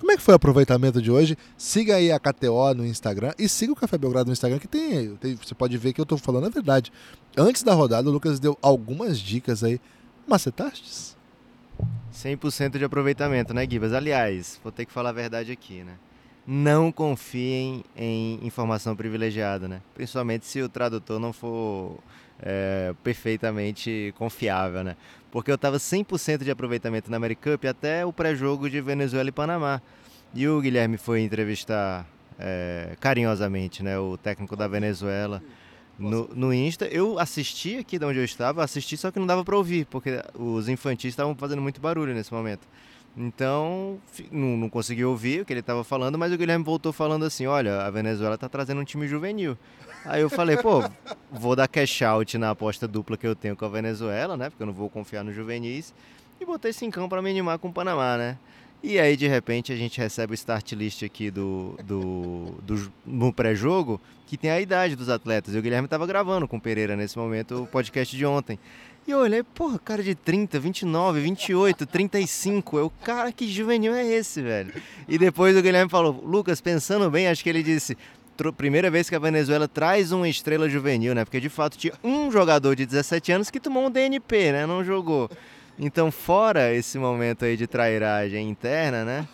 Como 0.00 0.10
é 0.10 0.16
que 0.16 0.22
foi 0.22 0.34
o 0.34 0.36
aproveitamento 0.36 1.00
de 1.00 1.10
hoje? 1.10 1.36
Siga 1.56 1.96
aí 1.96 2.10
a 2.12 2.18
KTO 2.18 2.74
no 2.74 2.84
Instagram 2.84 3.32
e 3.38 3.48
siga 3.48 3.72
o 3.72 3.76
Café 3.76 3.96
Belgrado 3.96 4.26
no 4.26 4.32
Instagram, 4.32 4.58
que 4.58 4.66
tem, 4.68 5.14
tem- 5.16 5.34
você 5.36 5.54
pode 5.54 5.76
ver 5.78 5.92
que 5.92 6.00
eu 6.00 6.06
tô 6.06 6.16
falando 6.18 6.46
a 6.46 6.50
verdade. 6.50 6.92
Antes 7.36 7.62
da 7.62 7.72
rodada, 7.72 8.08
o 8.08 8.12
Lucas 8.12 8.38
deu 8.40 8.58
algumas 8.60 9.18
dicas 9.18 9.62
aí. 9.64 9.80
Macetastes? 10.26 11.16
100% 12.14 12.78
de 12.78 12.84
aproveitamento, 12.84 13.52
né, 13.52 13.66
Gibas? 13.68 13.92
Aliás, 13.92 14.60
vou 14.62 14.70
ter 14.70 14.86
que 14.86 14.92
falar 14.92 15.10
a 15.10 15.12
verdade 15.12 15.50
aqui, 15.50 15.82
né? 15.82 15.94
Não 16.46 16.92
confiem 16.92 17.82
em 17.96 18.38
informação 18.42 18.94
privilegiada, 18.94 19.66
né? 19.66 19.80
Principalmente 19.94 20.46
se 20.46 20.62
o 20.62 20.68
tradutor 20.68 21.18
não 21.18 21.32
for 21.32 21.98
é, 22.40 22.94
perfeitamente 23.02 24.14
confiável, 24.16 24.84
né? 24.84 24.96
Porque 25.32 25.50
eu 25.50 25.56
estava 25.56 25.78
100% 25.78 26.44
de 26.44 26.50
aproveitamento 26.50 27.10
na 27.10 27.16
Americup 27.16 27.66
até 27.66 28.06
o 28.06 28.12
pré-jogo 28.12 28.70
de 28.70 28.80
Venezuela 28.80 29.28
e 29.28 29.32
Panamá. 29.32 29.82
E 30.32 30.46
o 30.46 30.60
Guilherme 30.60 30.96
foi 30.96 31.22
entrevistar 31.22 32.06
é, 32.38 32.96
carinhosamente 33.00 33.82
né, 33.82 33.98
o 33.98 34.16
técnico 34.16 34.54
da 34.54 34.68
Venezuela 34.68 35.42
no, 35.98 36.28
no 36.34 36.52
Insta. 36.52 36.86
Eu 36.86 37.18
assisti 37.18 37.76
aqui 37.78 37.98
de 37.98 38.04
onde 38.04 38.18
eu 38.18 38.24
estava, 38.24 38.62
assisti 38.62 38.96
só 38.96 39.10
que 39.10 39.18
não 39.18 39.26
dava 39.26 39.44
para 39.44 39.56
ouvir, 39.56 39.86
porque 39.86 40.22
os 40.34 40.68
infantis 40.68 41.10
estavam 41.10 41.34
fazendo 41.34 41.62
muito 41.62 41.80
barulho 41.80 42.14
nesse 42.14 42.32
momento. 42.32 42.66
Então, 43.16 43.98
não, 44.30 44.56
não 44.56 44.68
consegui 44.68 45.04
ouvir 45.04 45.42
o 45.42 45.44
que 45.44 45.52
ele 45.52 45.60
estava 45.60 45.84
falando, 45.84 46.18
mas 46.18 46.32
o 46.32 46.36
Guilherme 46.36 46.64
voltou 46.64 46.92
falando 46.92 47.24
assim: 47.24 47.46
olha, 47.46 47.82
a 47.82 47.90
Venezuela 47.90 48.34
está 48.34 48.48
trazendo 48.48 48.80
um 48.80 48.84
time 48.84 49.06
juvenil. 49.06 49.56
Aí 50.04 50.20
eu 50.20 50.28
falei, 50.28 50.56
pô, 50.56 50.82
vou 51.30 51.56
dar 51.56 51.68
cash 51.68 52.02
out 52.02 52.36
na 52.36 52.50
aposta 52.50 52.86
dupla 52.86 53.16
que 53.16 53.26
eu 53.26 53.34
tenho 53.34 53.56
com 53.56 53.64
a 53.64 53.68
Venezuela, 53.68 54.36
né? 54.36 54.50
Porque 54.50 54.62
eu 54.62 54.66
não 54.66 54.74
vou 54.74 54.90
confiar 54.90 55.24
nos 55.24 55.34
juvenis. 55.34 55.94
E 56.40 56.44
botei 56.44 56.72
cincão 56.72 57.08
para 57.08 57.22
me 57.22 57.30
animar 57.30 57.58
com 57.58 57.68
o 57.68 57.72
Panamá, 57.72 58.18
né? 58.18 58.36
E 58.86 58.98
aí, 58.98 59.16
de 59.16 59.26
repente, 59.26 59.72
a 59.72 59.76
gente 59.76 59.98
recebe 59.98 60.32
o 60.32 60.34
start 60.34 60.72
list 60.72 61.02
aqui 61.04 61.30
do, 61.30 61.74
do, 61.82 62.54
do 62.62 62.92
no 63.06 63.32
pré-jogo, 63.32 63.98
que 64.26 64.36
tem 64.36 64.50
a 64.50 64.60
idade 64.60 64.94
dos 64.94 65.08
atletas. 65.08 65.54
E 65.54 65.58
o 65.58 65.62
Guilherme 65.62 65.86
estava 65.86 66.06
gravando 66.06 66.46
com 66.46 66.58
o 66.58 66.60
Pereira 66.60 66.94
nesse 66.94 67.16
momento 67.16 67.62
o 67.62 67.66
podcast 67.66 68.14
de 68.14 68.26
ontem. 68.26 68.58
E 69.08 69.10
eu 69.10 69.20
olhei, 69.20 69.42
porra, 69.42 69.78
cara 69.78 70.02
de 70.02 70.14
30, 70.14 70.60
29, 70.60 71.18
28, 71.18 71.86
35. 71.86 72.76
Eu, 72.76 72.92
cara, 73.02 73.32
que 73.32 73.48
juvenil 73.48 73.94
é 73.94 74.06
esse, 74.06 74.42
velho? 74.42 74.74
E 75.08 75.16
depois 75.16 75.56
o 75.56 75.62
Guilherme 75.62 75.90
falou, 75.90 76.22
Lucas, 76.22 76.60
pensando 76.60 77.10
bem, 77.10 77.26
acho 77.26 77.42
que 77.42 77.48
ele 77.48 77.62
disse, 77.62 77.96
primeira 78.54 78.90
vez 78.90 79.08
que 79.08 79.16
a 79.16 79.18
Venezuela 79.18 79.66
traz 79.66 80.12
uma 80.12 80.28
estrela 80.28 80.68
juvenil, 80.68 81.14
né? 81.14 81.24
Porque 81.24 81.40
de 81.40 81.48
fato 81.48 81.78
tinha 81.78 81.94
um 82.04 82.30
jogador 82.30 82.76
de 82.76 82.84
17 82.84 83.32
anos 83.32 83.48
que 83.48 83.58
tomou 83.58 83.86
um 83.86 83.90
DNP, 83.90 84.52
né? 84.52 84.66
Não 84.66 84.84
jogou. 84.84 85.30
Então, 85.78 86.10
fora 86.10 86.72
esse 86.72 86.98
momento 86.98 87.44
aí 87.44 87.56
de 87.56 87.66
trairagem 87.66 88.48
interna, 88.48 89.04
né? 89.04 89.28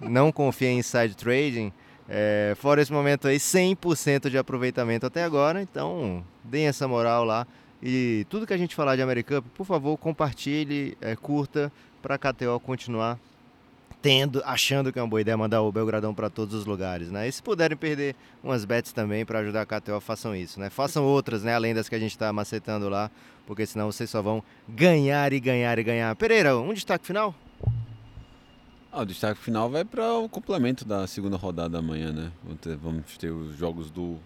Não 0.00 0.32
confia 0.32 0.68
em 0.68 0.78
inside 0.78 1.16
trading. 1.16 1.72
É, 2.08 2.54
fora 2.56 2.82
esse 2.82 2.92
momento 2.92 3.28
aí, 3.28 3.36
100% 3.36 4.28
de 4.28 4.36
aproveitamento 4.36 5.06
até 5.06 5.22
agora. 5.22 5.62
Então, 5.62 6.24
deem 6.42 6.66
essa 6.66 6.88
moral 6.88 7.24
lá. 7.24 7.46
E 7.82 8.26
tudo 8.28 8.46
que 8.46 8.54
a 8.54 8.58
gente 8.58 8.74
falar 8.74 8.96
de 8.96 9.02
Americup, 9.02 9.46
por 9.50 9.64
favor, 9.64 9.96
compartilhe, 9.96 10.96
é, 11.00 11.14
curta, 11.14 11.70
para 12.02 12.16
a 12.16 12.18
KTO 12.18 12.58
continuar 12.60 13.18
tendo, 14.04 14.42
achando 14.44 14.92
que 14.92 14.98
é 14.98 15.02
uma 15.02 15.08
boa 15.08 15.22
ideia 15.22 15.34
mandar 15.34 15.62
o 15.62 15.72
Belgradão 15.72 16.14
para 16.14 16.28
todos 16.28 16.54
os 16.54 16.66
lugares, 16.66 17.10
né? 17.10 17.26
E 17.26 17.32
se 17.32 17.42
puderem 17.42 17.74
perder 17.74 18.14
umas 18.42 18.62
bets 18.62 18.92
também 18.92 19.24
para 19.24 19.38
ajudar 19.38 19.62
a 19.62 19.64
KTO, 19.64 19.98
façam 19.98 20.36
isso, 20.36 20.60
né? 20.60 20.68
Façam 20.68 21.02
outras, 21.06 21.42
né? 21.42 21.54
Além 21.54 21.72
das 21.72 21.88
que 21.88 21.94
a 21.94 21.98
gente 21.98 22.10
está 22.10 22.30
macetando 22.30 22.90
lá, 22.90 23.10
porque 23.46 23.64
senão 23.64 23.90
vocês 23.90 24.10
só 24.10 24.20
vão 24.20 24.42
ganhar 24.68 25.32
e 25.32 25.40
ganhar 25.40 25.78
e 25.78 25.82
ganhar. 25.82 26.14
Pereira, 26.16 26.54
um 26.54 26.74
destaque 26.74 27.06
final? 27.06 27.34
Ah, 28.92 29.00
o 29.00 29.06
destaque 29.06 29.40
final 29.40 29.70
vai 29.70 29.86
para 29.86 30.12
o 30.18 30.28
complemento 30.28 30.84
da 30.84 31.06
segunda 31.06 31.38
rodada 31.38 31.78
amanhã, 31.78 32.12
né? 32.12 32.30
Vamos 32.42 32.60
ter, 32.60 32.76
vamos 32.76 33.16
ter 33.16 33.30
os 33.30 33.56
jogos 33.56 33.90
do 33.90 34.18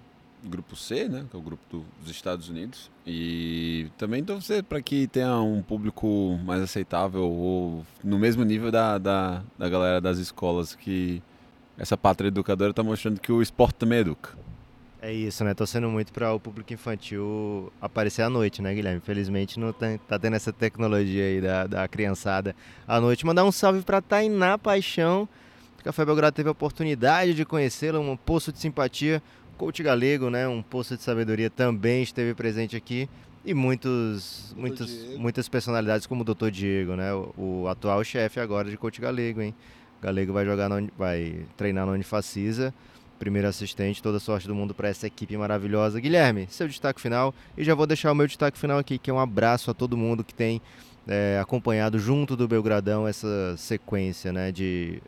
grupo 0.45 0.77
C, 0.77 1.09
né, 1.09 1.25
que 1.31 1.37
é 1.37 1.39
o 1.39 1.43
grupo 1.43 1.63
do, 1.71 1.85
dos 2.01 2.11
Estados 2.11 2.49
Unidos. 2.49 2.91
E 3.07 3.89
também 3.97 4.23
torcer 4.23 4.63
para 4.63 4.81
que 4.81 5.07
tenha 5.07 5.37
um 5.41 5.63
público 5.63 6.39
mais 6.45 6.63
aceitável 6.63 7.25
ou 7.25 7.85
no 8.03 8.19
mesmo 8.19 8.45
nível 8.45 8.71
da, 8.71 8.99
da, 8.99 9.43
da 9.59 9.69
galera 9.69 10.01
das 10.01 10.19
escolas 10.19 10.75
que 10.75 11.23
essa 11.77 11.97
pátria 11.97 12.29
educadora 12.29 12.71
está 12.71 12.83
mostrando 12.83 13.21
que 13.21 13.31
o 13.31 13.41
esporte 13.41 13.77
também 13.77 14.01
educa. 14.01 14.37
É 15.01 15.13
isso, 15.13 15.45
né? 15.45 15.55
Torcendo 15.55 15.89
muito 15.89 16.13
para 16.13 16.33
o 16.33 16.41
público 16.41 16.73
infantil 16.73 17.73
aparecer 17.81 18.23
à 18.23 18.29
noite, 18.29 18.61
né, 18.61 18.75
Guilherme? 18.75 18.99
Infelizmente 18.99 19.59
não 19.59 19.73
tá, 19.73 19.97
tá 20.09 20.19
tendo 20.19 20.35
essa 20.35 20.53
tecnologia 20.53 21.25
aí 21.25 21.41
da, 21.41 21.67
da 21.69 21.89
criançada 21.89 22.55
à 22.87 23.01
noite. 23.01 23.25
Mandar 23.25 23.45
um 23.45 23.53
salve 23.53 23.83
para 23.83 24.03
Tainá 24.03 24.59
Paixão. 24.59 25.29
Café 25.85 26.05
Belgrado 26.05 26.35
teve 26.35 26.49
a 26.49 26.53
oportunidade 26.53 27.33
de 27.33 27.45
conhecê-la, 27.45 28.01
um 28.01 28.17
poço 28.17 28.53
de 28.53 28.59
simpatia 28.59 29.23
coach 29.59 29.83
galego, 29.83 30.31
né, 30.31 30.47
um 30.47 30.63
poço 30.63 30.97
de 30.97 31.03
sabedoria 31.03 31.51
também 31.51 32.03
esteve 32.03 32.33
presente 32.33 32.77
aqui 32.77 33.09
e 33.45 33.53
muitos, 33.53 34.55
muitos 34.57 35.17
muitas 35.17 35.49
personalidades 35.49 36.07
como 36.07 36.23
o 36.23 36.25
Dr. 36.25 36.51
Diego, 36.51 36.95
né, 36.95 37.13
o, 37.13 37.35
o 37.37 37.69
atual 37.69 38.03
chefe 38.05 38.39
agora 38.39 38.71
de 38.71 38.77
coach 38.77 39.01
galego, 39.01 39.43
hein. 39.43 39.55
Galego 40.01 40.33
vai 40.33 40.45
jogar, 40.45 40.69
no, 40.69 40.89
vai 40.97 41.41
treinar 41.57 41.85
na 41.85 41.91
Unifacisa, 41.91 42.73
primeiro 43.19 43.49
assistente, 43.49 44.01
toda 44.01 44.21
sorte 44.21 44.47
do 44.47 44.55
mundo 44.55 44.73
para 44.73 44.89
essa 44.89 45.09
equipe 45.09 45.37
maravilhosa. 45.37 45.99
Guilherme, 45.99 46.47
seu 46.49 46.69
destaque 46.69 47.01
final 47.01 47.35
e 47.57 47.65
já 47.65 47.75
vou 47.75 47.85
deixar 47.85 48.13
o 48.13 48.15
meu 48.15 48.29
destaque 48.29 48.57
final 48.57 48.79
aqui, 48.79 48.97
que 48.97 49.11
é 49.11 49.13
um 49.13 49.19
abraço 49.19 49.73
a 49.73 49.75
todo 49.75 49.97
mundo 49.97 50.23
que 50.23 50.33
tem 50.33 50.63
é, 51.09 51.37
acompanhado 51.43 51.99
junto 51.99 52.37
do 52.37 52.47
Belgradão 52.47 53.09
essa 53.09 53.57
sequência, 53.57 54.33
né, 54.33 54.53
de 54.53 55.03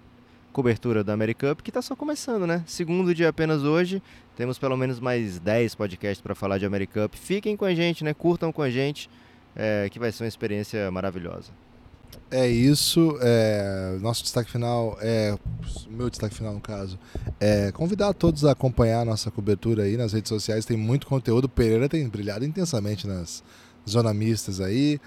cobertura 0.60 1.02
da 1.02 1.14
Americup, 1.14 1.62
que 1.62 1.70
está 1.70 1.80
só 1.80 1.96
começando, 1.96 2.46
né? 2.46 2.62
Segundo 2.66 3.14
dia 3.14 3.30
apenas 3.30 3.62
hoje, 3.62 4.02
temos 4.36 4.58
pelo 4.58 4.76
menos 4.76 5.00
mais 5.00 5.38
10 5.38 5.74
podcasts 5.74 6.20
para 6.20 6.34
falar 6.34 6.58
de 6.58 6.66
Americup. 6.66 7.16
Fiquem 7.16 7.56
com 7.56 7.64
a 7.64 7.74
gente, 7.74 8.04
né? 8.04 8.12
Curtam 8.12 8.52
com 8.52 8.60
a 8.60 8.68
gente, 8.68 9.08
é, 9.56 9.88
que 9.90 9.98
vai 9.98 10.12
ser 10.12 10.22
uma 10.22 10.28
experiência 10.28 10.90
maravilhosa. 10.90 11.50
É 12.30 12.46
isso. 12.46 13.16
É, 13.22 13.96
nosso 14.02 14.22
destaque 14.22 14.50
final 14.50 14.98
é. 15.00 15.34
Meu 15.88 16.10
destaque 16.10 16.34
final, 16.34 16.52
no 16.52 16.60
caso, 16.60 16.98
é 17.40 17.72
convidar 17.72 18.12
todos 18.12 18.44
a 18.44 18.52
acompanhar 18.52 19.00
a 19.00 19.04
nossa 19.06 19.30
cobertura 19.30 19.84
aí 19.84 19.96
nas 19.96 20.12
redes 20.12 20.28
sociais. 20.28 20.66
Tem 20.66 20.76
muito 20.76 21.06
conteúdo. 21.06 21.46
O 21.46 21.48
Pereira 21.48 21.88
tem 21.88 22.06
brilhado 22.06 22.44
intensamente 22.44 23.06
nas 23.06 23.42
zona 23.88 24.12
mistas 24.12 24.60
aí. 24.60 25.00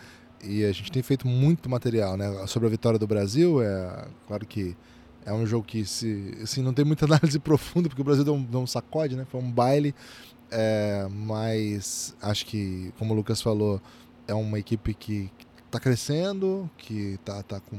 E 0.43 0.65
a 0.65 0.71
gente 0.71 0.91
tem 0.91 1.03
feito 1.03 1.27
muito 1.27 1.69
material, 1.69 2.17
né? 2.17 2.47
Sobre 2.47 2.67
a 2.67 2.71
vitória 2.71 2.97
do 2.97 3.05
Brasil. 3.05 3.61
É 3.61 4.07
claro 4.27 4.47
que 4.47 4.75
é 5.25 5.33
um 5.33 5.45
jogo 5.45 5.65
que 5.65 5.86
se, 5.86 6.38
assim, 6.41 6.62
não 6.62 6.73
tem 6.73 6.83
muita 6.86 7.05
análise 7.07 7.39
profunda, 7.39 7.89
porque 7.89 8.01
o 8.01 8.05
Brasil 8.05 8.23
deu 8.23 8.36
um, 8.36 8.43
deu 8.43 8.59
um 8.59 8.67
sacode, 8.67 9.15
né? 9.15 9.25
Foi 9.29 9.41
um 9.41 9.51
baile. 9.51 9.93
É, 10.51 11.07
mas 11.09 12.15
acho 12.21 12.45
que, 12.45 12.93
como 12.99 13.13
o 13.13 13.15
Lucas 13.15 13.41
falou, 13.41 13.81
é 14.27 14.33
uma 14.33 14.59
equipe 14.59 14.93
que 14.93 15.31
está 15.65 15.79
crescendo, 15.79 16.69
que 16.77 17.15
está 17.15 17.41
tá 17.41 17.59
com, 17.59 17.77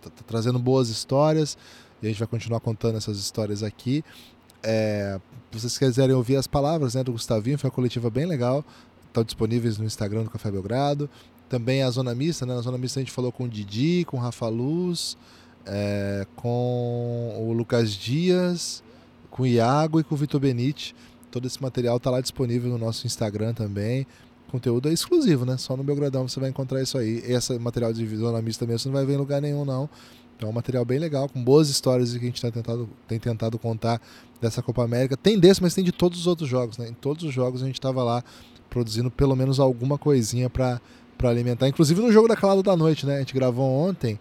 tá, 0.00 0.10
tá 0.10 0.24
trazendo 0.26 0.58
boas 0.58 0.88
histórias. 0.88 1.58
E 2.02 2.06
a 2.06 2.08
gente 2.08 2.18
vai 2.18 2.28
continuar 2.28 2.60
contando 2.60 2.96
essas 2.96 3.18
histórias 3.18 3.62
aqui. 3.62 4.04
É, 4.62 5.20
se 5.52 5.60
vocês 5.60 5.78
quiserem 5.78 6.14
ouvir 6.14 6.36
as 6.36 6.46
palavras 6.46 6.94
né, 6.94 7.04
do 7.04 7.12
Gustavinho, 7.12 7.58
foi 7.58 7.68
uma 7.68 7.74
coletiva 7.74 8.08
bem 8.08 8.26
legal. 8.26 8.64
Estão 9.06 9.22
disponíveis 9.22 9.78
no 9.78 9.84
Instagram 9.84 10.24
do 10.24 10.30
Café 10.30 10.50
Belgrado. 10.50 11.08
Também 11.48 11.82
a 11.82 11.90
Zona 11.90 12.14
Mista, 12.14 12.46
né? 12.46 12.54
Na 12.54 12.62
Zona 12.62 12.78
Mista 12.78 12.98
a 12.98 13.02
gente 13.02 13.12
falou 13.12 13.30
com 13.30 13.44
o 13.44 13.48
Didi, 13.48 14.04
com 14.06 14.16
o 14.16 14.20
Rafa 14.20 14.48
Luz 14.48 15.16
é, 15.66 16.26
com 16.36 17.36
o 17.38 17.52
Lucas 17.52 17.92
Dias, 17.92 18.82
com 19.30 19.42
o 19.42 19.46
Iago 19.46 20.00
e 20.00 20.04
com 20.04 20.14
o 20.14 20.18
Vitor 20.18 20.40
Benite. 20.40 20.94
Todo 21.30 21.46
esse 21.46 21.60
material 21.62 21.96
está 21.96 22.10
lá 22.10 22.20
disponível 22.20 22.70
no 22.70 22.78
nosso 22.78 23.06
Instagram 23.06 23.54
também. 23.54 24.06
Conteúdo 24.50 24.88
é 24.88 24.92
exclusivo, 24.92 25.44
né? 25.44 25.56
Só 25.56 25.76
no 25.76 25.82
Belgradão 25.82 26.28
você 26.28 26.38
vai 26.38 26.48
encontrar 26.48 26.80
isso 26.80 26.96
aí. 26.96 27.22
Esse 27.26 27.58
material 27.58 27.92
de 27.92 28.06
Zona 28.16 28.40
Mista 28.40 28.64
mesmo 28.64 28.78
você 28.78 28.88
não 28.88 28.94
vai 28.94 29.04
ver 29.04 29.14
em 29.14 29.16
lugar 29.16 29.42
nenhum, 29.42 29.64
não. 29.64 29.90
Então 30.36 30.48
é 30.48 30.52
um 30.52 30.54
material 30.54 30.84
bem 30.84 30.98
legal, 30.98 31.28
com 31.28 31.42
boas 31.42 31.68
histórias 31.68 32.12
que 32.12 32.18
a 32.18 32.26
gente 32.28 32.40
tá 32.40 32.50
tentado, 32.50 32.88
tem 33.06 33.18
tentado 33.18 33.58
contar 33.58 34.00
dessa 34.40 34.62
Copa 34.62 34.84
América. 34.84 35.16
Tem 35.16 35.38
desse, 35.38 35.62
mas 35.62 35.74
tem 35.74 35.82
de 35.82 35.92
todos 35.92 36.20
os 36.20 36.26
outros 36.26 36.48
jogos, 36.48 36.78
né? 36.78 36.88
Em 36.88 36.94
todos 36.94 37.24
os 37.24 37.32
jogos 37.32 37.62
a 37.62 37.66
gente 37.66 37.76
estava 37.76 38.02
lá 38.02 38.22
produzindo 38.70 39.10
pelo 39.10 39.34
menos 39.34 39.58
alguma 39.58 39.96
coisinha 39.96 40.50
para 40.50 40.80
alimentar. 41.22 41.68
Inclusive 41.68 42.00
no 42.00 42.12
jogo 42.12 42.28
da 42.28 42.36
calada 42.36 42.62
da 42.62 42.76
noite, 42.76 43.06
né? 43.06 43.16
A 43.16 43.18
gente 43.20 43.34
gravou 43.34 43.68
ontem 43.68 44.18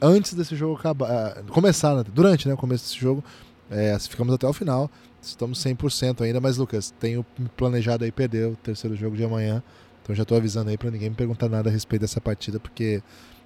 antes 0.00 0.34
desse 0.34 0.56
jogo 0.56 0.78
acabar, 0.78 1.10
ah, 1.10 1.42
começar, 1.50 1.94
né? 1.94 2.04
durante 2.12 2.48
né, 2.48 2.54
o 2.54 2.56
começo 2.56 2.84
desse 2.84 2.98
jogo, 2.98 3.22
é, 3.70 3.98
ficamos 3.98 4.34
até 4.34 4.46
o 4.46 4.52
final. 4.52 4.90
Estamos 5.22 5.62
100% 5.62 6.22
ainda, 6.22 6.40
mas 6.40 6.56
Lucas, 6.56 6.94
tenho 6.98 7.24
planejado 7.56 8.04
aí 8.04 8.10
perder 8.10 8.48
o 8.48 8.56
terceiro 8.56 8.96
jogo 8.96 9.16
de 9.16 9.24
amanhã. 9.24 9.62
Então 10.02 10.14
já 10.14 10.22
estou 10.22 10.36
avisando 10.36 10.70
aí 10.70 10.78
para 10.78 10.90
ninguém 10.90 11.10
me 11.10 11.16
perguntar 11.16 11.48
nada 11.48 11.68
a 11.68 11.72
respeito 11.72 12.02
dessa 12.02 12.20
partida, 12.20 12.58
porque 12.58 13.02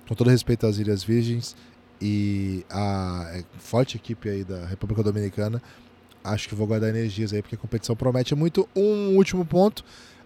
com 0.06 0.14
todo 0.14 0.30
respeito 0.30 0.66
às 0.66 0.78
Ilhas 0.78 1.02
Virgens 1.02 1.56
e 2.00 2.64
a 2.70 3.30
é, 3.32 3.44
forte 3.58 3.96
equipe 3.96 4.28
aí 4.28 4.44
da 4.44 4.64
República 4.66 5.02
Dominicana, 5.02 5.60
acho 6.22 6.48
que 6.48 6.54
vou 6.54 6.66
guardar 6.66 6.90
energias 6.90 7.32
aí, 7.32 7.42
porque 7.42 7.56
a 7.56 7.58
competição 7.58 7.96
promete 7.96 8.34
muito. 8.34 8.68
Um 8.74 9.16
último 9.16 9.44
ponto, 9.44 9.84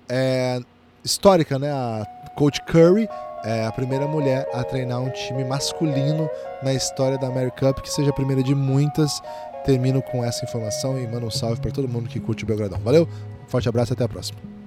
é, 0.08 0.60
histórica, 1.04 1.58
né? 1.58 1.70
A 1.70 2.04
Coach 2.36 2.60
Curry 2.66 3.08
é 3.44 3.66
a 3.66 3.72
primeira 3.72 4.06
mulher 4.06 4.48
a 4.52 4.64
treinar 4.64 5.00
um 5.00 5.10
time 5.10 5.44
masculino 5.44 6.28
na 6.62 6.72
história 6.72 7.18
da 7.18 7.30
Mary 7.30 7.50
Cup, 7.50 7.80
que 7.80 7.90
seja 7.90 8.10
a 8.10 8.12
primeira 8.12 8.42
de 8.42 8.54
muitas. 8.54 9.20
Termino 9.64 10.00
com 10.00 10.24
essa 10.24 10.44
informação 10.44 10.98
e 10.98 11.06
mando 11.06 11.26
um 11.26 11.30
salve 11.30 11.60
para 11.60 11.70
todo 11.70 11.88
mundo 11.88 12.08
que 12.08 12.20
curte 12.20 12.44
o 12.44 12.46
Belgradão. 12.46 12.78
Valeu, 12.80 13.08
forte 13.48 13.68
abraço 13.68 13.92
e 13.92 13.94
até 13.94 14.04
a 14.04 14.08
próxima. 14.08 14.57